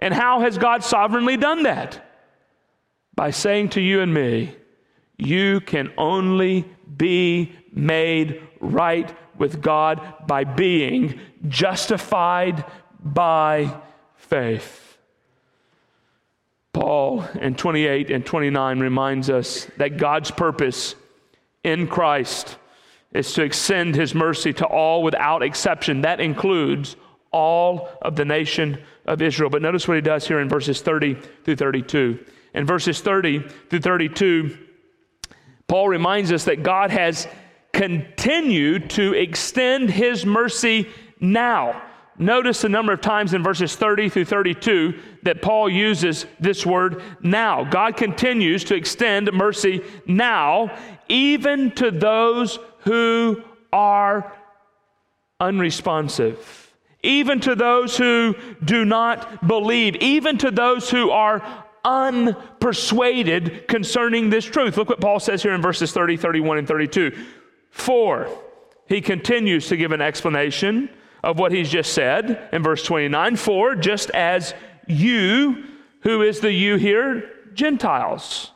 [0.00, 2.04] And how has God sovereignly done that?
[3.14, 4.56] By saying to you and me,
[5.16, 12.64] you can only be made right with God by being justified
[13.02, 13.74] by
[14.16, 14.98] faith.
[16.72, 20.94] Paul in 28 and 29 reminds us that God's purpose
[21.62, 22.56] in Christ
[23.12, 26.02] is to extend his mercy to all without exception.
[26.02, 26.96] That includes
[27.30, 29.50] all of the nation of Israel.
[29.50, 32.24] But notice what he does here in verses 30 through 32.
[32.54, 34.58] In verses 30 through 32,
[35.66, 37.26] Paul reminds us that God has
[37.72, 40.88] continued to extend his mercy
[41.20, 41.82] now.
[42.22, 47.02] Notice the number of times in verses 30 through 32 that Paul uses this word
[47.20, 47.64] now.
[47.64, 50.76] God continues to extend mercy now,
[51.08, 53.42] even to those who
[53.72, 54.32] are
[55.40, 64.30] unresponsive, even to those who do not believe, even to those who are unpersuaded concerning
[64.30, 64.76] this truth.
[64.76, 67.12] Look what Paul says here in verses 30, 31, and 32.
[67.70, 68.28] For,
[68.86, 70.88] he continues to give an explanation
[71.22, 73.36] of what he's just said in verse 29.
[73.36, 74.54] For, just as
[74.86, 75.64] you,
[76.00, 77.30] who is the you here?
[77.54, 78.50] Gentiles.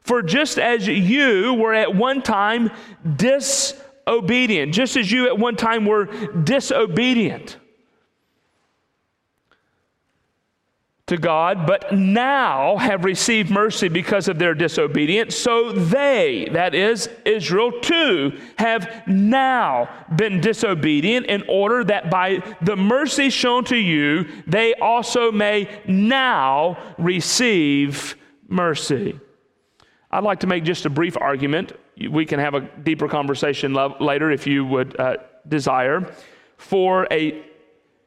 [0.00, 2.70] For just as you were at one time
[3.16, 6.06] disobedient, just as you at one time were
[6.44, 7.58] disobedient,
[11.08, 15.36] to God, but now have received mercy because of their disobedience.
[15.36, 22.76] So they, that is Israel too, have now been disobedient in order that by the
[22.76, 28.16] mercy shown to you, they also may now receive
[28.48, 29.18] mercy.
[30.10, 31.72] I'd like to make just a brief argument.
[32.10, 36.14] We can have a deeper conversation later if you would uh, desire
[36.56, 37.42] for a,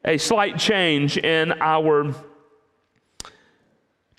[0.05, 2.13] a slight change in our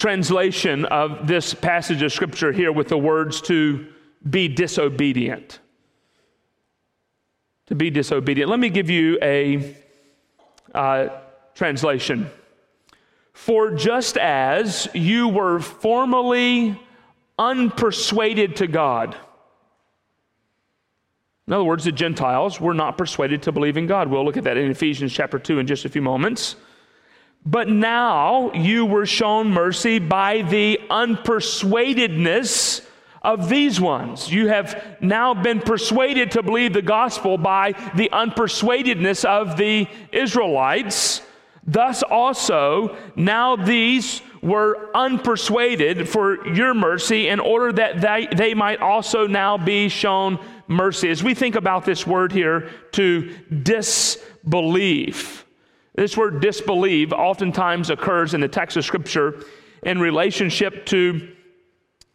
[0.03, 3.86] translation of this passage of Scripture here with the words to
[4.28, 5.61] be disobedient.
[7.66, 8.50] To be disobedient.
[8.50, 9.76] Let me give you a
[10.74, 11.07] uh,
[11.55, 12.28] translation.
[13.32, 16.80] For just as you were formerly
[17.38, 19.16] unpersuaded to God,
[21.46, 24.09] in other words, the Gentiles were not persuaded to believe in God.
[24.09, 26.57] We'll look at that in Ephesians chapter 2 in just a few moments.
[27.45, 32.86] But now you were shown mercy by the unpersuadedness
[33.22, 34.30] of these ones.
[34.32, 41.22] You have now been persuaded to believe the gospel by the unpersuadedness of the Israelites.
[41.64, 48.80] Thus, also, now these were unpersuaded for your mercy in order that they, they might
[48.80, 51.09] also now be shown mercy.
[51.09, 53.32] As we think about this word here, to
[53.62, 55.45] disbelieve.
[55.95, 59.45] This word disbelieve oftentimes occurs in the text of Scripture
[59.82, 61.32] in relationship to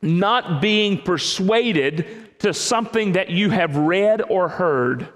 [0.02, 5.10] not being persuaded to something that you have read or heard.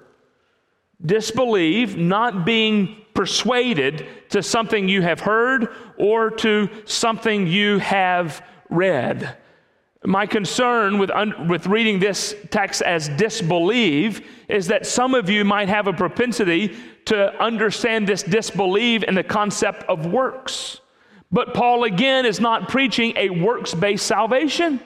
[1.04, 9.38] Disbelieve, not being persuaded to something you have heard or to something you have read.
[10.04, 15.46] My concern with, un- with reading this text as disbelieve is that some of you
[15.46, 16.76] might have a propensity
[17.06, 20.80] to understand this disbelief in the concept of works.
[21.32, 24.80] But Paul, again, is not preaching a works based salvation.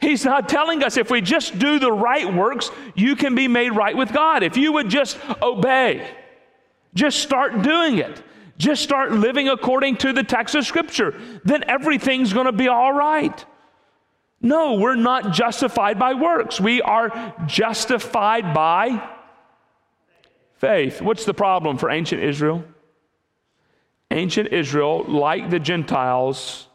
[0.00, 3.70] He's not telling us if we just do the right works, you can be made
[3.70, 4.42] right with God.
[4.42, 6.08] If you would just obey,
[6.92, 8.20] just start doing it,
[8.58, 12.92] just start living according to the text of Scripture, then everything's going to be all
[12.92, 13.44] right.
[14.40, 16.60] No, we're not justified by works.
[16.60, 19.08] We are justified by
[20.62, 21.02] faith.
[21.02, 22.64] What's the problem for ancient Israel?
[24.12, 26.68] Ancient Israel, like the Gentiles,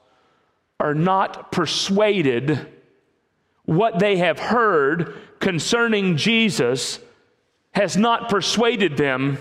[0.78, 2.68] are not persuaded
[3.64, 7.00] what they have heard concerning Jesus
[7.72, 9.38] has not persuaded them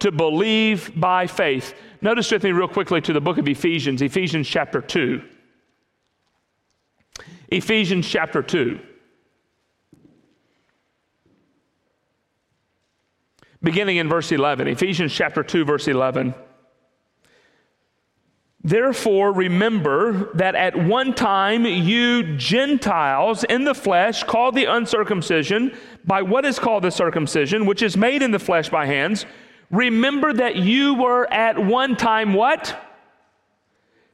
[0.00, 1.72] to believe by faith.
[2.02, 5.22] Notice with me, real quickly, to the book of Ephesians, Ephesians chapter 2.
[7.48, 8.80] Ephesians chapter 2.
[13.64, 16.34] Beginning in verse 11, Ephesians chapter 2, verse 11.
[18.62, 26.22] Therefore, remember that at one time you Gentiles in the flesh, called the uncircumcision by
[26.22, 29.26] what is called the circumcision, which is made in the flesh by hands,
[29.70, 32.80] remember that you were at one time what?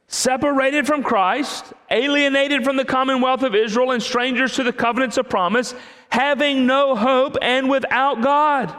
[0.07, 5.29] separated from Christ, alienated from the commonwealth of Israel, and strangers to the covenants of
[5.29, 5.73] promise,
[6.09, 8.75] having no hope and without God.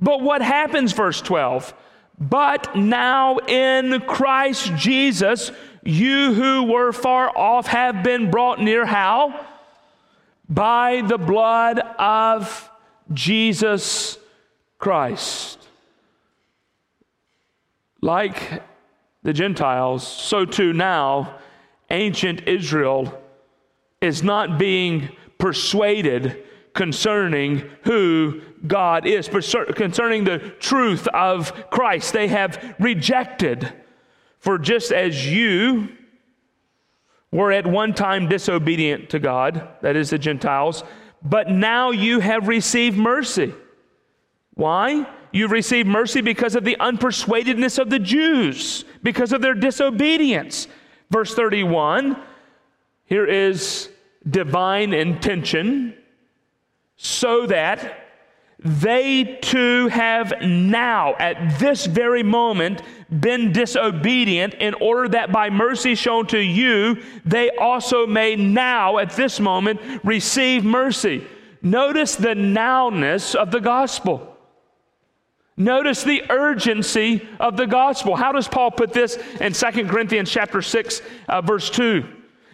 [0.00, 1.74] But what happens, verse 12?
[2.20, 5.52] But now in Christ Jesus,
[5.84, 8.84] you who were far off have been brought near.
[8.84, 9.46] How?
[10.48, 12.70] By the blood of
[13.12, 14.18] Jesus
[14.78, 15.58] Christ.
[18.00, 18.62] Like
[19.22, 21.38] the Gentiles, so too now
[21.90, 23.20] ancient Israel
[24.00, 26.44] is not being persuaded
[26.74, 32.12] concerning who God is, concerning the truth of Christ.
[32.12, 33.72] They have rejected.
[34.40, 35.88] For just as you
[37.30, 40.84] were at one time disobedient to God, that is the Gentiles,
[41.22, 43.52] but now you have received mercy.
[44.54, 45.06] Why?
[45.32, 50.68] You've received mercy because of the unpersuadedness of the Jews, because of their disobedience.
[51.10, 52.16] Verse 31
[53.08, 53.88] here is
[54.28, 55.94] divine intention
[56.96, 58.07] so that
[58.60, 65.94] they too have now, at this very moment, been disobedient in order that by mercy
[65.94, 71.24] shown to you, they also may now, at this moment, receive mercy.
[71.62, 74.36] Notice the nowness of the gospel.
[75.56, 78.16] Notice the urgency of the gospel.
[78.16, 82.04] How does Paul put this in 2 Corinthians chapter 6, uh, verse 2?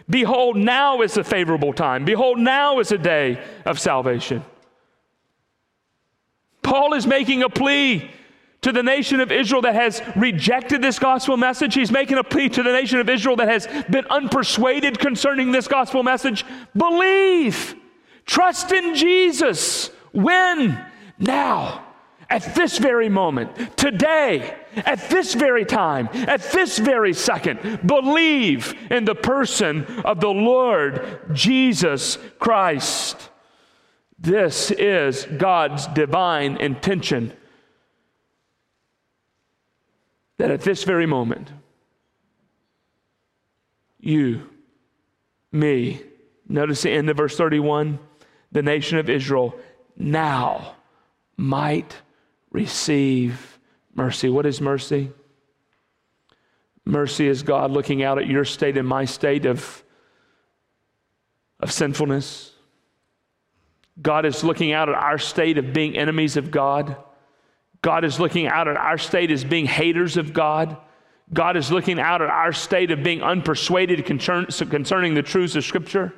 [0.07, 2.05] Behold, now is the favorable time.
[2.05, 4.43] Behold, now is a day of salvation.
[6.65, 8.09] Paul is making a plea
[8.61, 11.75] to the nation of Israel that has rejected this gospel message.
[11.75, 15.67] He's making a plea to the nation of Israel that has been unpersuaded concerning this
[15.67, 16.43] gospel message.
[16.75, 17.75] Believe,
[18.25, 19.91] trust in Jesus.
[20.11, 20.83] When?
[21.19, 21.83] Now.
[22.27, 29.05] At this very moment, today, at this very time, at this very second, believe in
[29.05, 33.29] the person of the Lord Jesus Christ.
[34.25, 37.31] This is God's divine intention
[40.39, 41.51] that at this very moment,
[43.99, 44.49] you,
[45.51, 46.01] me,
[46.49, 47.99] notice the end of verse 31
[48.51, 49.55] the nation of Israel
[49.95, 50.73] now
[51.37, 51.95] might
[52.49, 53.59] receive
[53.93, 54.29] mercy.
[54.29, 55.11] What is mercy?
[56.83, 59.83] Mercy is God looking out at your state and my state of,
[61.59, 62.54] of sinfulness.
[64.01, 66.97] God is looking out at our state of being enemies of God.
[67.81, 70.77] God is looking out at our state as being haters of God.
[71.33, 75.63] God is looking out at our state of being unpersuaded concern, concerning the truths of
[75.63, 76.13] Scripture.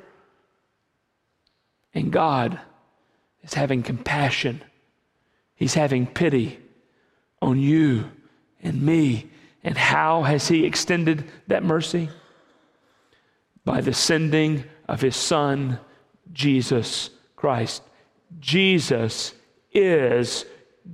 [1.94, 2.60] And God
[3.42, 4.62] is having compassion,
[5.54, 6.58] He's having pity
[7.40, 8.10] on you
[8.62, 9.30] and me.
[9.64, 12.10] And how has He extended that mercy?
[13.64, 15.78] By the sending of His Son,
[16.32, 17.82] Jesus Christ.
[18.40, 19.32] Jesus
[19.72, 20.44] is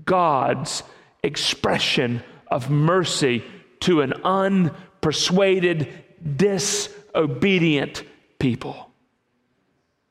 [0.05, 0.83] God's
[1.23, 3.43] expression of mercy
[3.81, 5.91] to an unpersuaded,
[6.37, 8.05] disobedient
[8.39, 8.91] people.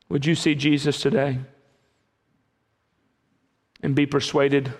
[0.08, 1.38] Would you see Jesus today
[3.80, 4.72] and be persuaded?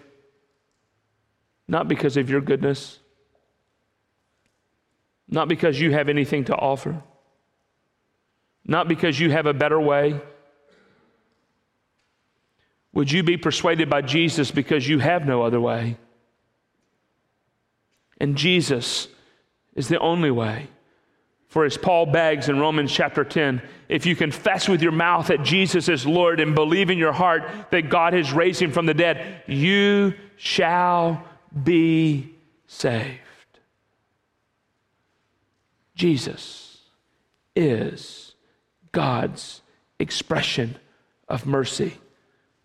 [1.69, 2.99] Not because of your goodness,
[5.29, 7.01] not because you have anything to offer,
[8.67, 10.21] not because you have a better way
[12.95, 15.97] would you be persuaded by Jesus because you have no other way?
[18.19, 19.09] And Jesus
[19.75, 20.69] is the only way.
[21.49, 25.43] For as Paul begs in Romans chapter 10, if you confess with your mouth that
[25.43, 28.95] Jesus is Lord and believe in your heart that God has raised him from the
[28.95, 31.25] dead, you shall
[31.63, 32.35] be
[32.67, 33.21] saved.
[35.95, 36.79] Jesus
[37.55, 38.35] is
[38.91, 39.63] God's
[40.01, 40.77] expression
[41.29, 41.99] of mercy.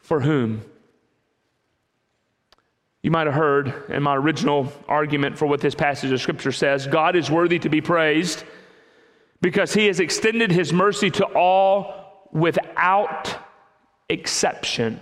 [0.09, 0.63] For whom?
[3.03, 6.87] You might have heard in my original argument for what this passage of Scripture says
[6.87, 8.43] God is worthy to be praised
[9.39, 13.37] because he has extended his mercy to all without
[14.09, 14.99] exception.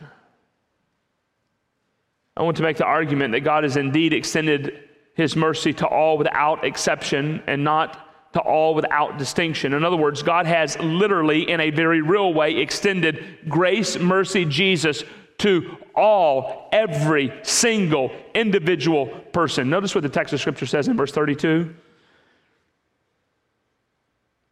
[2.35, 6.17] I want to make the argument that God has indeed extended his mercy to all
[6.17, 8.06] without exception and not
[8.37, 9.73] to all without distinction.
[9.73, 15.03] In other words, God has literally, in a very real way, extended grace, mercy, Jesus
[15.39, 19.71] to all, every single individual person.
[19.71, 21.73] Notice what the text of Scripture says in verse 32.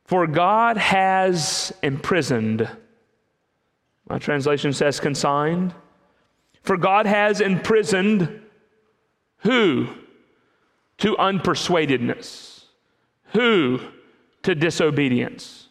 [0.06, 2.68] For God has imprisoned,
[4.10, 5.76] my translation says consigned.
[6.64, 8.42] For God has imprisoned
[9.40, 9.90] who?
[11.00, 12.55] To unpersuadedness
[13.36, 13.82] who
[14.44, 15.68] to disobedience?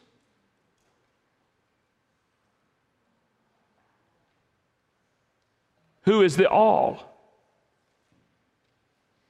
[6.02, 7.10] Who is the all?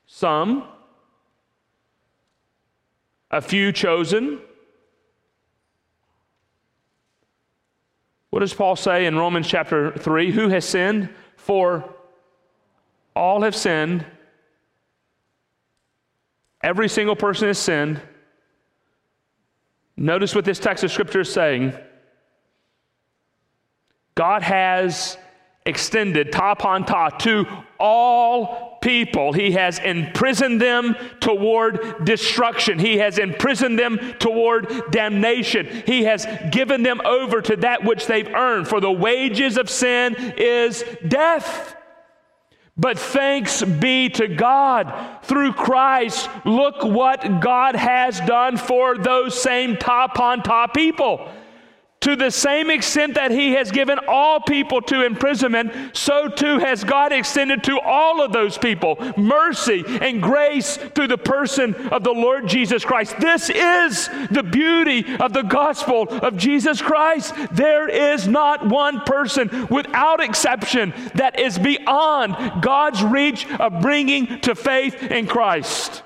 [0.07, 0.65] Some,
[3.31, 4.41] a few chosen.
[8.31, 10.33] What does Paul say in Romans chapter 3?
[10.33, 11.09] Who has sinned?
[11.37, 11.95] For
[13.15, 14.05] all have sinned.
[16.63, 18.01] Every single person has sinned
[19.97, 21.73] Notice what this text of Scripture is saying.
[24.15, 25.17] God has
[25.67, 27.47] extended ta panta to
[27.79, 29.33] all people.
[29.33, 32.79] He has imprisoned them toward destruction.
[32.79, 35.67] He has imprisoned them toward damnation.
[35.87, 38.69] He has given them over to that which they've earned.
[38.69, 41.77] For the wages of sin is death.
[42.77, 46.29] But thanks be to God through Christ.
[46.45, 51.31] Look what God has done for those same top on top people.
[52.05, 56.85] To the same extent that he has given all people to imprisonment, so too has
[56.85, 62.13] God extended to all of those people mercy and grace through the person of the
[62.13, 63.19] Lord Jesus Christ.
[63.21, 67.35] This is the beauty of the gospel of Jesus Christ.
[67.53, 74.55] There is not one person without exception that is beyond God's reach of bringing to
[74.55, 76.03] faith in Christ.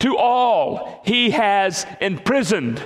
[0.00, 2.84] To all he has imprisoned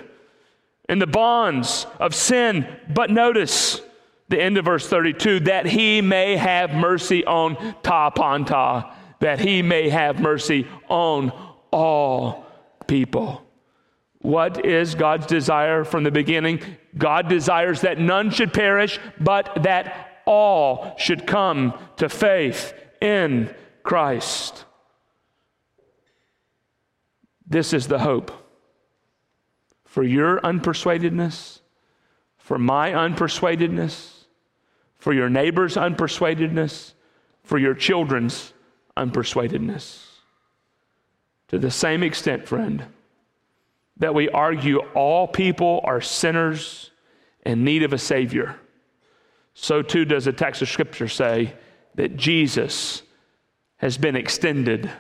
[0.89, 2.67] in the bonds of sin.
[2.93, 3.81] But notice
[4.29, 9.63] the end of verse 32 that he may have mercy on ta panta, that he
[9.63, 11.33] may have mercy on
[11.71, 12.47] all
[12.87, 13.43] people.
[14.21, 16.61] What is God's desire from the beginning?
[16.97, 22.73] God desires that none should perish, but that all should come to faith
[23.03, 24.65] in Christ.
[27.47, 28.33] This is the hope
[29.95, 31.61] for your unpersuadedness,
[32.37, 34.25] for my unpersuadedness,
[34.99, 36.95] for your neighbor's unpersuadedness,
[37.45, 38.53] for your children's
[38.97, 40.05] unpersuadedness.
[41.47, 42.87] To the same extent, friend,
[43.99, 46.91] that we argue all people are sinners
[47.47, 48.57] in need of a Savior,
[49.55, 51.55] so too does the text of Scripture say
[51.95, 53.03] that Jesus
[53.77, 54.91] has been extended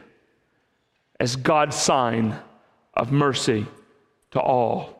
[1.18, 2.38] as God's sign
[2.94, 3.66] of mercy
[4.34, 4.90] to all.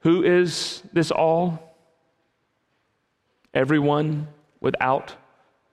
[0.00, 1.76] Who is this all?
[3.54, 4.26] Everyone
[4.60, 5.14] without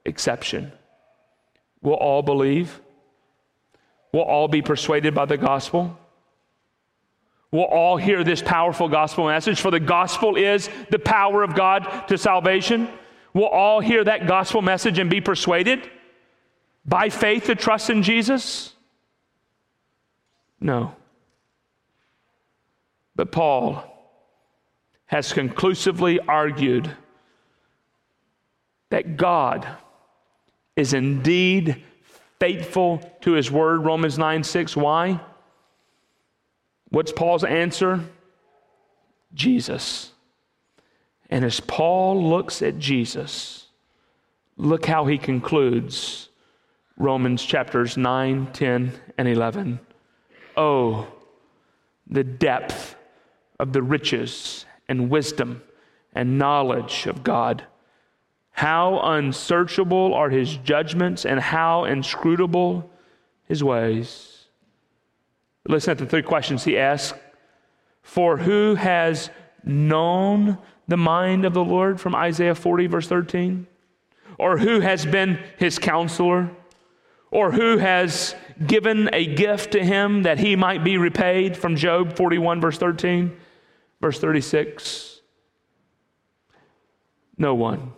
[0.04, 0.70] exception.
[1.82, 2.80] Will all believe?
[4.12, 5.98] Will all be persuaded by the gospel?
[7.50, 9.60] Will all hear this powerful gospel message?
[9.60, 12.88] For the gospel is the power of God to salvation.
[13.34, 15.90] Will all hear that gospel message and be persuaded
[16.84, 18.74] by faith to trust in Jesus?
[20.60, 20.94] No.
[23.14, 23.84] But Paul
[25.06, 26.94] has conclusively argued
[28.90, 29.66] that God
[30.76, 31.82] is indeed
[32.38, 34.76] faithful to his word, Romans 9 6.
[34.76, 35.20] Why?
[36.90, 38.04] What's Paul's answer?
[39.34, 40.12] Jesus.
[41.30, 43.66] And as Paul looks at Jesus,
[44.56, 46.28] look how he concludes
[46.96, 49.80] Romans chapters 9, 10, and 11.
[50.58, 51.06] Oh,
[52.08, 52.96] the depth
[53.60, 55.62] of the riches and wisdom
[56.12, 57.64] and knowledge of God.
[58.50, 62.90] How unsearchable are his judgments and how inscrutable
[63.44, 64.46] his ways.
[65.68, 67.16] Listen to the three questions he asks.
[68.02, 69.30] For who has
[69.62, 73.64] known the mind of the Lord from Isaiah 40, verse 13?
[74.38, 76.50] Or who has been his counselor?
[77.30, 78.34] Or who has
[78.66, 81.56] given a gift to him that he might be repaid?
[81.56, 83.36] From Job 41, verse 13,
[84.00, 85.20] verse 36.
[87.36, 87.92] No one.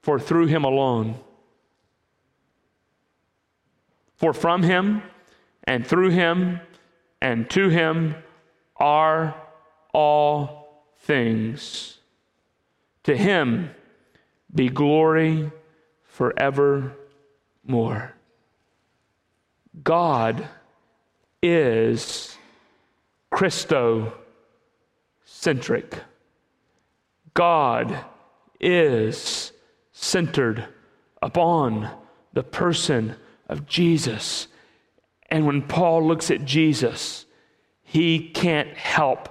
[0.00, 1.14] For through him alone,
[4.16, 5.02] for from him
[5.64, 6.60] and through him
[7.20, 8.16] and to him
[8.76, 9.36] are
[9.94, 11.98] all things.
[13.04, 13.70] To him
[14.52, 15.50] be glory
[16.02, 16.96] forever
[17.66, 18.14] more.
[19.82, 20.48] God
[21.42, 22.36] is
[23.32, 26.00] Christocentric.
[27.34, 28.04] God
[28.60, 29.52] is
[29.92, 30.68] centered
[31.22, 31.90] upon
[32.32, 33.16] the person
[33.48, 34.48] of Jesus.
[35.30, 37.24] And when Paul looks at Jesus,
[37.82, 39.28] he can't help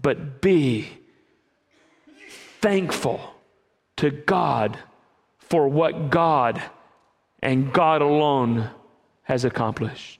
[0.00, 0.88] but be
[2.60, 3.34] thankful
[3.96, 4.78] to God
[5.38, 6.62] for what God
[7.44, 8.70] and God alone
[9.22, 10.18] has accomplished.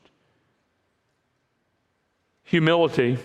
[2.45, 3.19] Humility,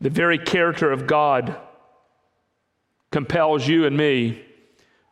[0.00, 1.56] the very character of God,
[3.12, 4.44] compels you and me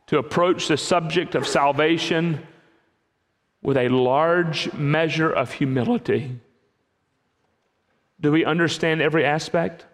[0.09, 2.45] to approach the subject of salvation
[3.63, 6.41] with a large measure of humility.
[8.21, 9.87] Do we understand every aspect?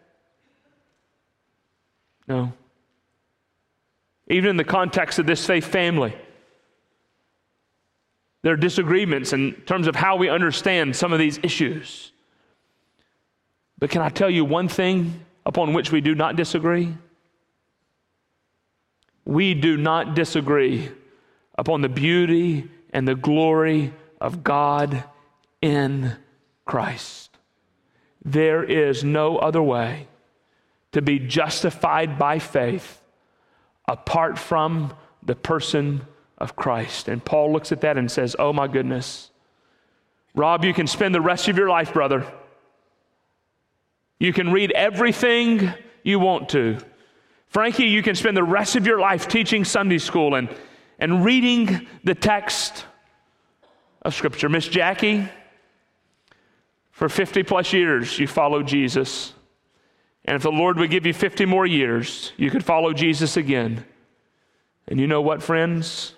[2.26, 2.54] No
[4.28, 6.14] even in the context of this faith family.
[8.42, 12.12] There are disagreements in terms of how we understand some of these issues.
[13.78, 16.94] But can I tell you one thing upon which we do not disagree?
[19.24, 20.90] We do not disagree
[21.58, 25.04] upon the beauty and the glory of God
[25.60, 26.16] in
[26.64, 27.36] Christ.
[28.24, 30.08] There is no other way
[30.92, 33.02] to be justified by faith
[33.88, 36.02] apart from the person
[36.38, 37.08] of Christ.
[37.08, 39.30] And Paul looks at that and says, Oh my goodness,
[40.34, 42.26] Rob, you can spend the rest of your life, brother.
[44.18, 45.72] You can read everything
[46.02, 46.78] you want to.
[47.48, 50.48] Frankie, you can spend the rest of your life teaching Sunday school and,
[50.98, 52.84] and reading the text
[54.02, 54.48] of Scripture.
[54.48, 55.28] Miss Jackie,
[56.90, 59.32] for 50 plus years, you followed Jesus.
[60.26, 63.84] And if the Lord would give you 50 more years, you could follow Jesus again.
[64.88, 66.14] And you know what, friends?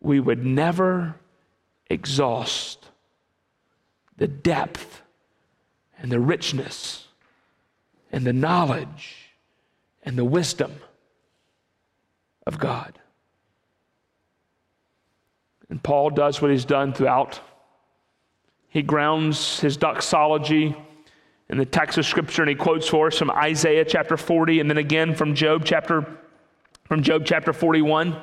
[0.00, 1.14] We would never
[1.88, 2.88] exhaust
[4.16, 5.02] the depth
[5.98, 7.06] and the richness
[8.10, 9.30] and the knowledge
[10.02, 10.72] and the wisdom
[12.46, 12.98] of God.
[15.68, 17.40] And Paul does what he's done throughout.
[18.68, 20.76] He grounds his doxology
[21.48, 24.70] in the text of scripture and he quotes for us from Isaiah chapter 40 and
[24.70, 26.18] then again from Job chapter
[26.84, 28.16] from Job chapter 41.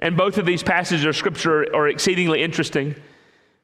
[0.00, 2.96] And both of these passages of scripture are exceedingly interesting.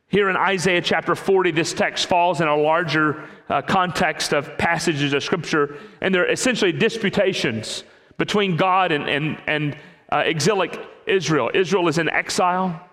[0.07, 5.13] Here in Isaiah chapter 40, this text falls in a larger uh, context of passages
[5.13, 7.85] of scripture, and they're essentially disputations
[8.17, 9.77] between God and, and, and
[10.11, 11.51] uh, exilic Israel.
[11.53, 12.88] Israel is in exile.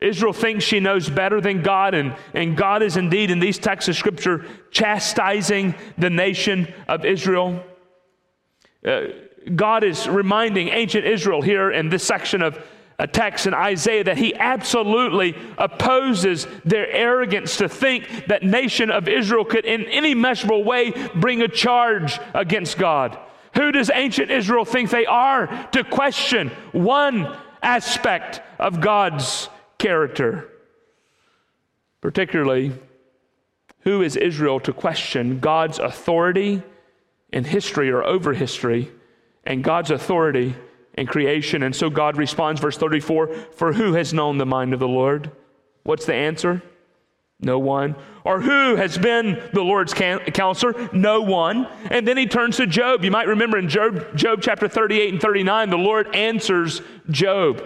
[0.00, 3.88] Israel thinks she knows better than God, and, and God is indeed, in these texts
[3.88, 7.62] of scripture, chastising the nation of Israel.
[8.86, 9.04] Uh,
[9.54, 12.62] God is reminding ancient Israel here in this section of
[12.98, 19.06] a text in Isaiah that he absolutely opposes their arrogance to think that nation of
[19.06, 23.18] Israel could in any measurable way bring a charge against God.
[23.54, 29.48] Who does ancient Israel think they are to question one aspect of God's
[29.78, 30.48] character?
[32.00, 32.72] Particularly,
[33.80, 36.62] who is Israel to question God's authority
[37.32, 38.90] in history or over history?
[39.46, 40.54] and God's authority
[40.94, 41.62] in creation.
[41.62, 45.30] And so God responds, verse 34 For who has known the mind of the Lord?
[45.84, 46.62] What's the answer?
[47.38, 47.94] No one.
[48.24, 50.88] Or who has been the Lord's counselor?
[50.92, 51.68] No one.
[51.90, 53.04] And then he turns to Job.
[53.04, 57.62] You might remember in Job, Job chapter 38 and 39, the Lord answers Job.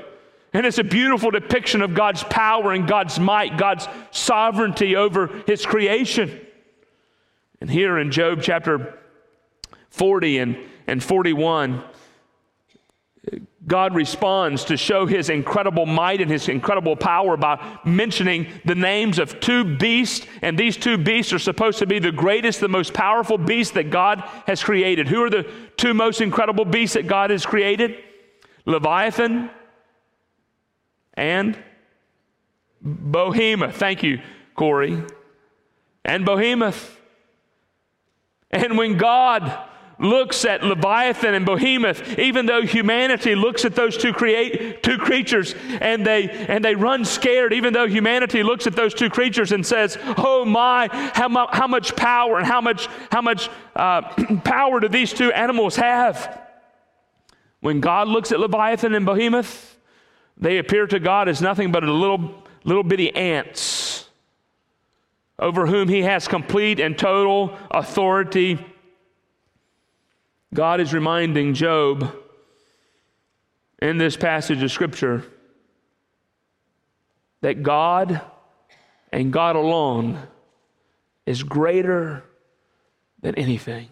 [0.53, 5.64] And it's a beautiful depiction of God's power and God's might, God's sovereignty over his
[5.64, 6.44] creation.
[7.61, 8.98] And here in Job chapter
[9.90, 10.57] 40 and
[10.90, 11.84] and 41,
[13.64, 19.20] God responds to show his incredible might and his incredible power by mentioning the names
[19.20, 20.26] of two beasts.
[20.42, 23.90] And these two beasts are supposed to be the greatest, the most powerful beasts that
[23.90, 25.07] God has created.
[25.07, 27.94] Who are the two most incredible beasts that God has created?
[28.66, 29.48] Leviathan
[31.21, 31.62] and
[32.83, 33.77] Behemoth.
[33.77, 34.21] Thank you,
[34.55, 35.03] Corey.
[36.03, 36.99] And Behemoth.
[38.51, 39.66] And when God
[39.99, 45.55] looks at Leviathan and Behemoth, even though humanity looks at those two create two creatures
[45.83, 49.64] and they and they run scared, even though humanity looks at those two creatures and
[49.64, 54.01] says, "Oh my, how, mu- how much power and how much how much uh,
[54.45, 56.41] power do these two animals have?"
[57.61, 59.70] When God looks at Leviathan and Behemoth,
[60.41, 64.09] they appear to God as nothing but a little little bitty ants
[65.38, 68.59] over whom He has complete and total authority
[70.53, 72.12] God is reminding Job
[73.80, 75.24] in this passage of Scripture
[77.41, 78.20] that God
[79.12, 80.20] and God alone
[81.24, 82.24] is greater
[83.22, 83.88] than anything.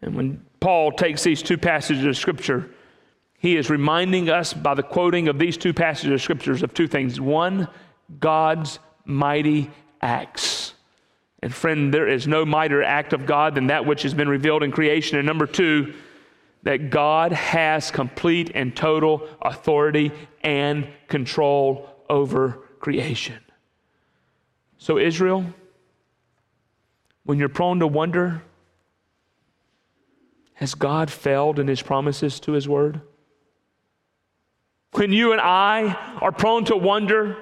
[0.00, 2.70] And when Paul takes these two passages of Scripture,
[3.44, 6.88] he is reminding us by the quoting of these two passages of Scriptures of two
[6.88, 7.20] things.
[7.20, 7.68] One,
[8.18, 9.70] God's mighty
[10.00, 10.72] acts.
[11.42, 14.62] And friend, there is no mightier act of God than that which has been revealed
[14.62, 15.18] in creation.
[15.18, 15.92] And number two,
[16.62, 20.10] that God has complete and total authority
[20.42, 23.40] and control over creation.
[24.78, 25.44] So, Israel,
[27.24, 28.42] when you're prone to wonder,
[30.54, 33.02] has God failed in his promises to his word?
[34.94, 37.36] When you and I are prone to wonder,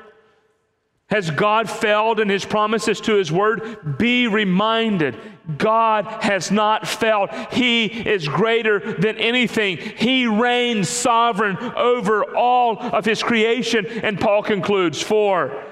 [1.08, 3.98] has God failed in his promises to his word?
[3.98, 5.18] Be reminded
[5.58, 7.28] God has not failed.
[7.52, 9.76] He is greater than anything.
[9.76, 13.84] He reigns sovereign over all of his creation.
[13.86, 15.62] And Paul concludes, For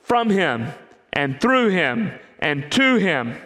[0.00, 0.72] from him
[1.12, 3.36] and through him and to him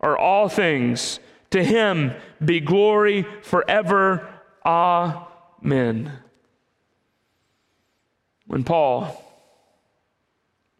[0.00, 1.20] are all things.
[1.52, 2.12] To him
[2.44, 4.28] be glory forever.
[4.66, 6.18] Amen.
[8.50, 9.24] When Paul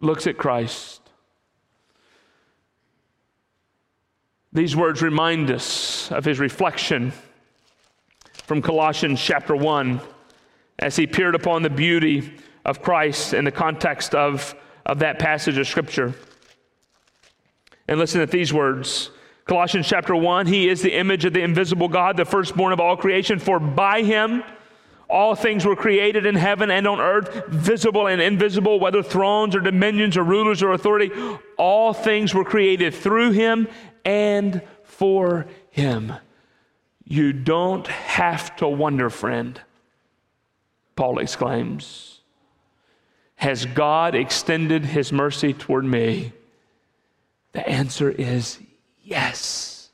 [0.01, 1.01] looks at Christ.
[4.53, 7.13] These words remind us of his reflection
[8.43, 10.01] from Colossians chapter 1
[10.81, 14.53] as he peered upon the beauty of Christ in the context of
[14.85, 16.13] of that passage of Scripture.
[17.87, 19.11] And listen at these words
[19.45, 22.97] Colossians chapter 1 He is the image of the invisible God, the firstborn of all
[22.97, 24.43] creation, for by him
[25.11, 29.61] all things were created in heaven and on earth, visible and invisible, whether thrones or
[29.61, 31.11] dominions or rulers or authority.
[31.59, 33.69] All things were created through him
[34.05, 36.13] and for him.
[37.05, 39.61] You don't have to wonder, friend,
[40.95, 42.21] Paul exclaims.
[43.35, 46.33] Has God extended his mercy toward me?
[47.53, 48.59] The answer is
[49.03, 49.89] yes.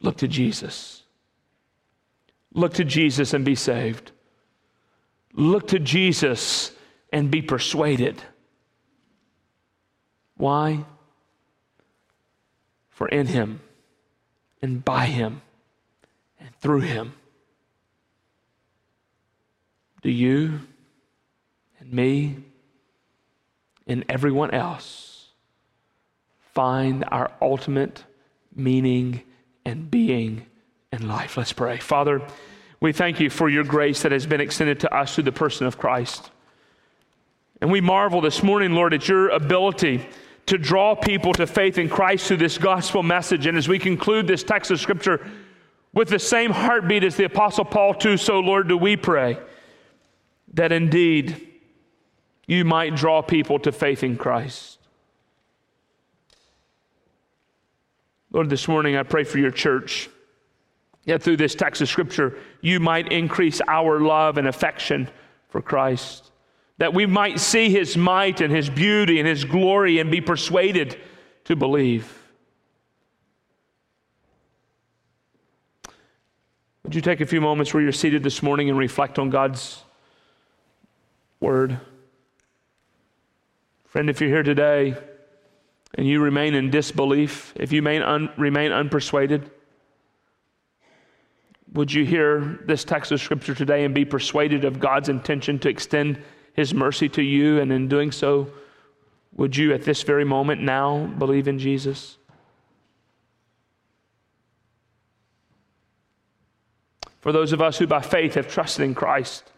[0.00, 1.02] Look to Jesus.
[2.56, 4.12] Look to Jesus and be saved.
[5.34, 6.72] Look to Jesus
[7.12, 8.22] and be persuaded.
[10.38, 10.86] Why?
[12.88, 13.60] For in him
[14.62, 15.42] and by him
[16.40, 17.12] and through him
[20.00, 20.60] do you
[21.78, 22.36] and me
[23.86, 25.28] and everyone else
[26.54, 28.04] find our ultimate
[28.54, 29.22] meaning
[29.66, 30.46] and being
[30.96, 31.36] in life.
[31.36, 31.78] Let's pray.
[31.78, 32.22] Father,
[32.80, 35.66] we thank you for your grace that has been extended to us through the person
[35.66, 36.30] of Christ.
[37.60, 40.06] And we marvel this morning, Lord, at your ability
[40.46, 43.46] to draw people to faith in Christ through this gospel message.
[43.46, 45.26] And as we conclude this text of Scripture
[45.92, 49.38] with the same heartbeat as the Apostle Paul, too, so, Lord, do we pray
[50.54, 51.46] that indeed
[52.46, 54.78] you might draw people to faith in Christ.
[58.30, 60.08] Lord, this morning I pray for your church.
[61.06, 65.08] Yet through this text of Scripture, you might increase our love and affection
[65.48, 66.32] for Christ.
[66.78, 71.00] That we might see his might and his beauty and his glory and be persuaded
[71.44, 72.12] to believe.
[76.82, 79.82] Would you take a few moments where you're seated this morning and reflect on God's
[81.40, 81.78] word?
[83.86, 84.96] Friend, if you're here today
[85.94, 89.50] and you remain in disbelief, if you remain, un- remain unpersuaded,
[91.76, 95.68] would you hear this text of Scripture today and be persuaded of God's intention to
[95.68, 96.18] extend
[96.54, 97.60] His mercy to you?
[97.60, 98.50] And in doing so,
[99.34, 102.16] would you at this very moment now believe in Jesus?
[107.20, 109.52] For those of us who by faith have trusted in Christ,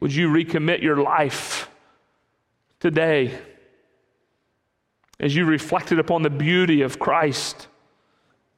[0.00, 1.68] would you recommit your life
[2.80, 3.38] today
[5.20, 7.68] as you reflected upon the beauty of Christ?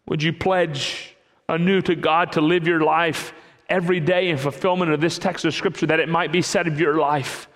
[0.06, 1.15] Would you pledge
[1.48, 3.32] anew to God to live your life
[3.68, 6.80] every day in fulfillment of this text of Scripture, that it might be said of
[6.80, 7.48] your life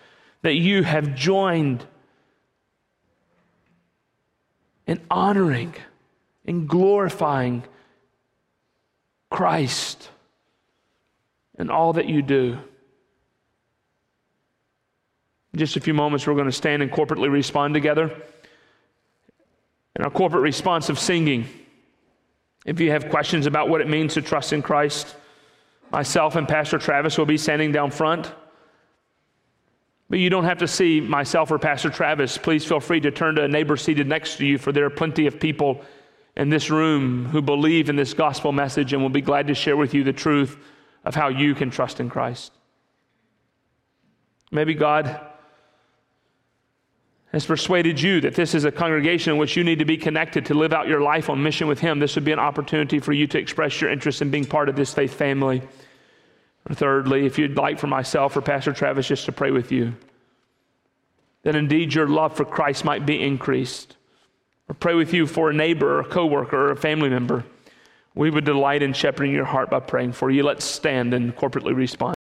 [0.43, 1.84] that you have joined
[4.86, 5.74] in honoring
[6.47, 7.62] and glorifying
[9.30, 10.11] Christ
[11.59, 12.59] in all that you do.
[15.53, 18.11] In just a few moments, we're going to stand and corporately respond together.
[19.95, 21.47] And our corporate response of singing.
[22.70, 25.16] If you have questions about what it means to trust in Christ,
[25.90, 28.32] myself and Pastor Travis will be standing down front.
[30.08, 32.38] But you don't have to see myself or Pastor Travis.
[32.38, 34.90] Please feel free to turn to a neighbor seated next to you, for there are
[34.90, 35.82] plenty of people
[36.36, 39.76] in this room who believe in this gospel message and will be glad to share
[39.76, 40.56] with you the truth
[41.04, 42.52] of how you can trust in Christ.
[44.52, 45.20] Maybe God
[47.33, 50.45] has persuaded you that this is a congregation in which you need to be connected
[50.47, 53.12] to live out your life on mission with Him, this would be an opportunity for
[53.12, 55.62] you to express your interest in being part of this faith family.
[56.68, 59.95] Thirdly, if you'd like for myself or Pastor Travis just to pray with you,
[61.43, 63.97] then indeed your love for Christ might be increased.
[64.68, 67.45] Or pray with you for a neighbor or a coworker or a family member.
[68.14, 70.43] We would delight in shepherding your heart by praying for you.
[70.43, 72.16] Let's stand and corporately respond.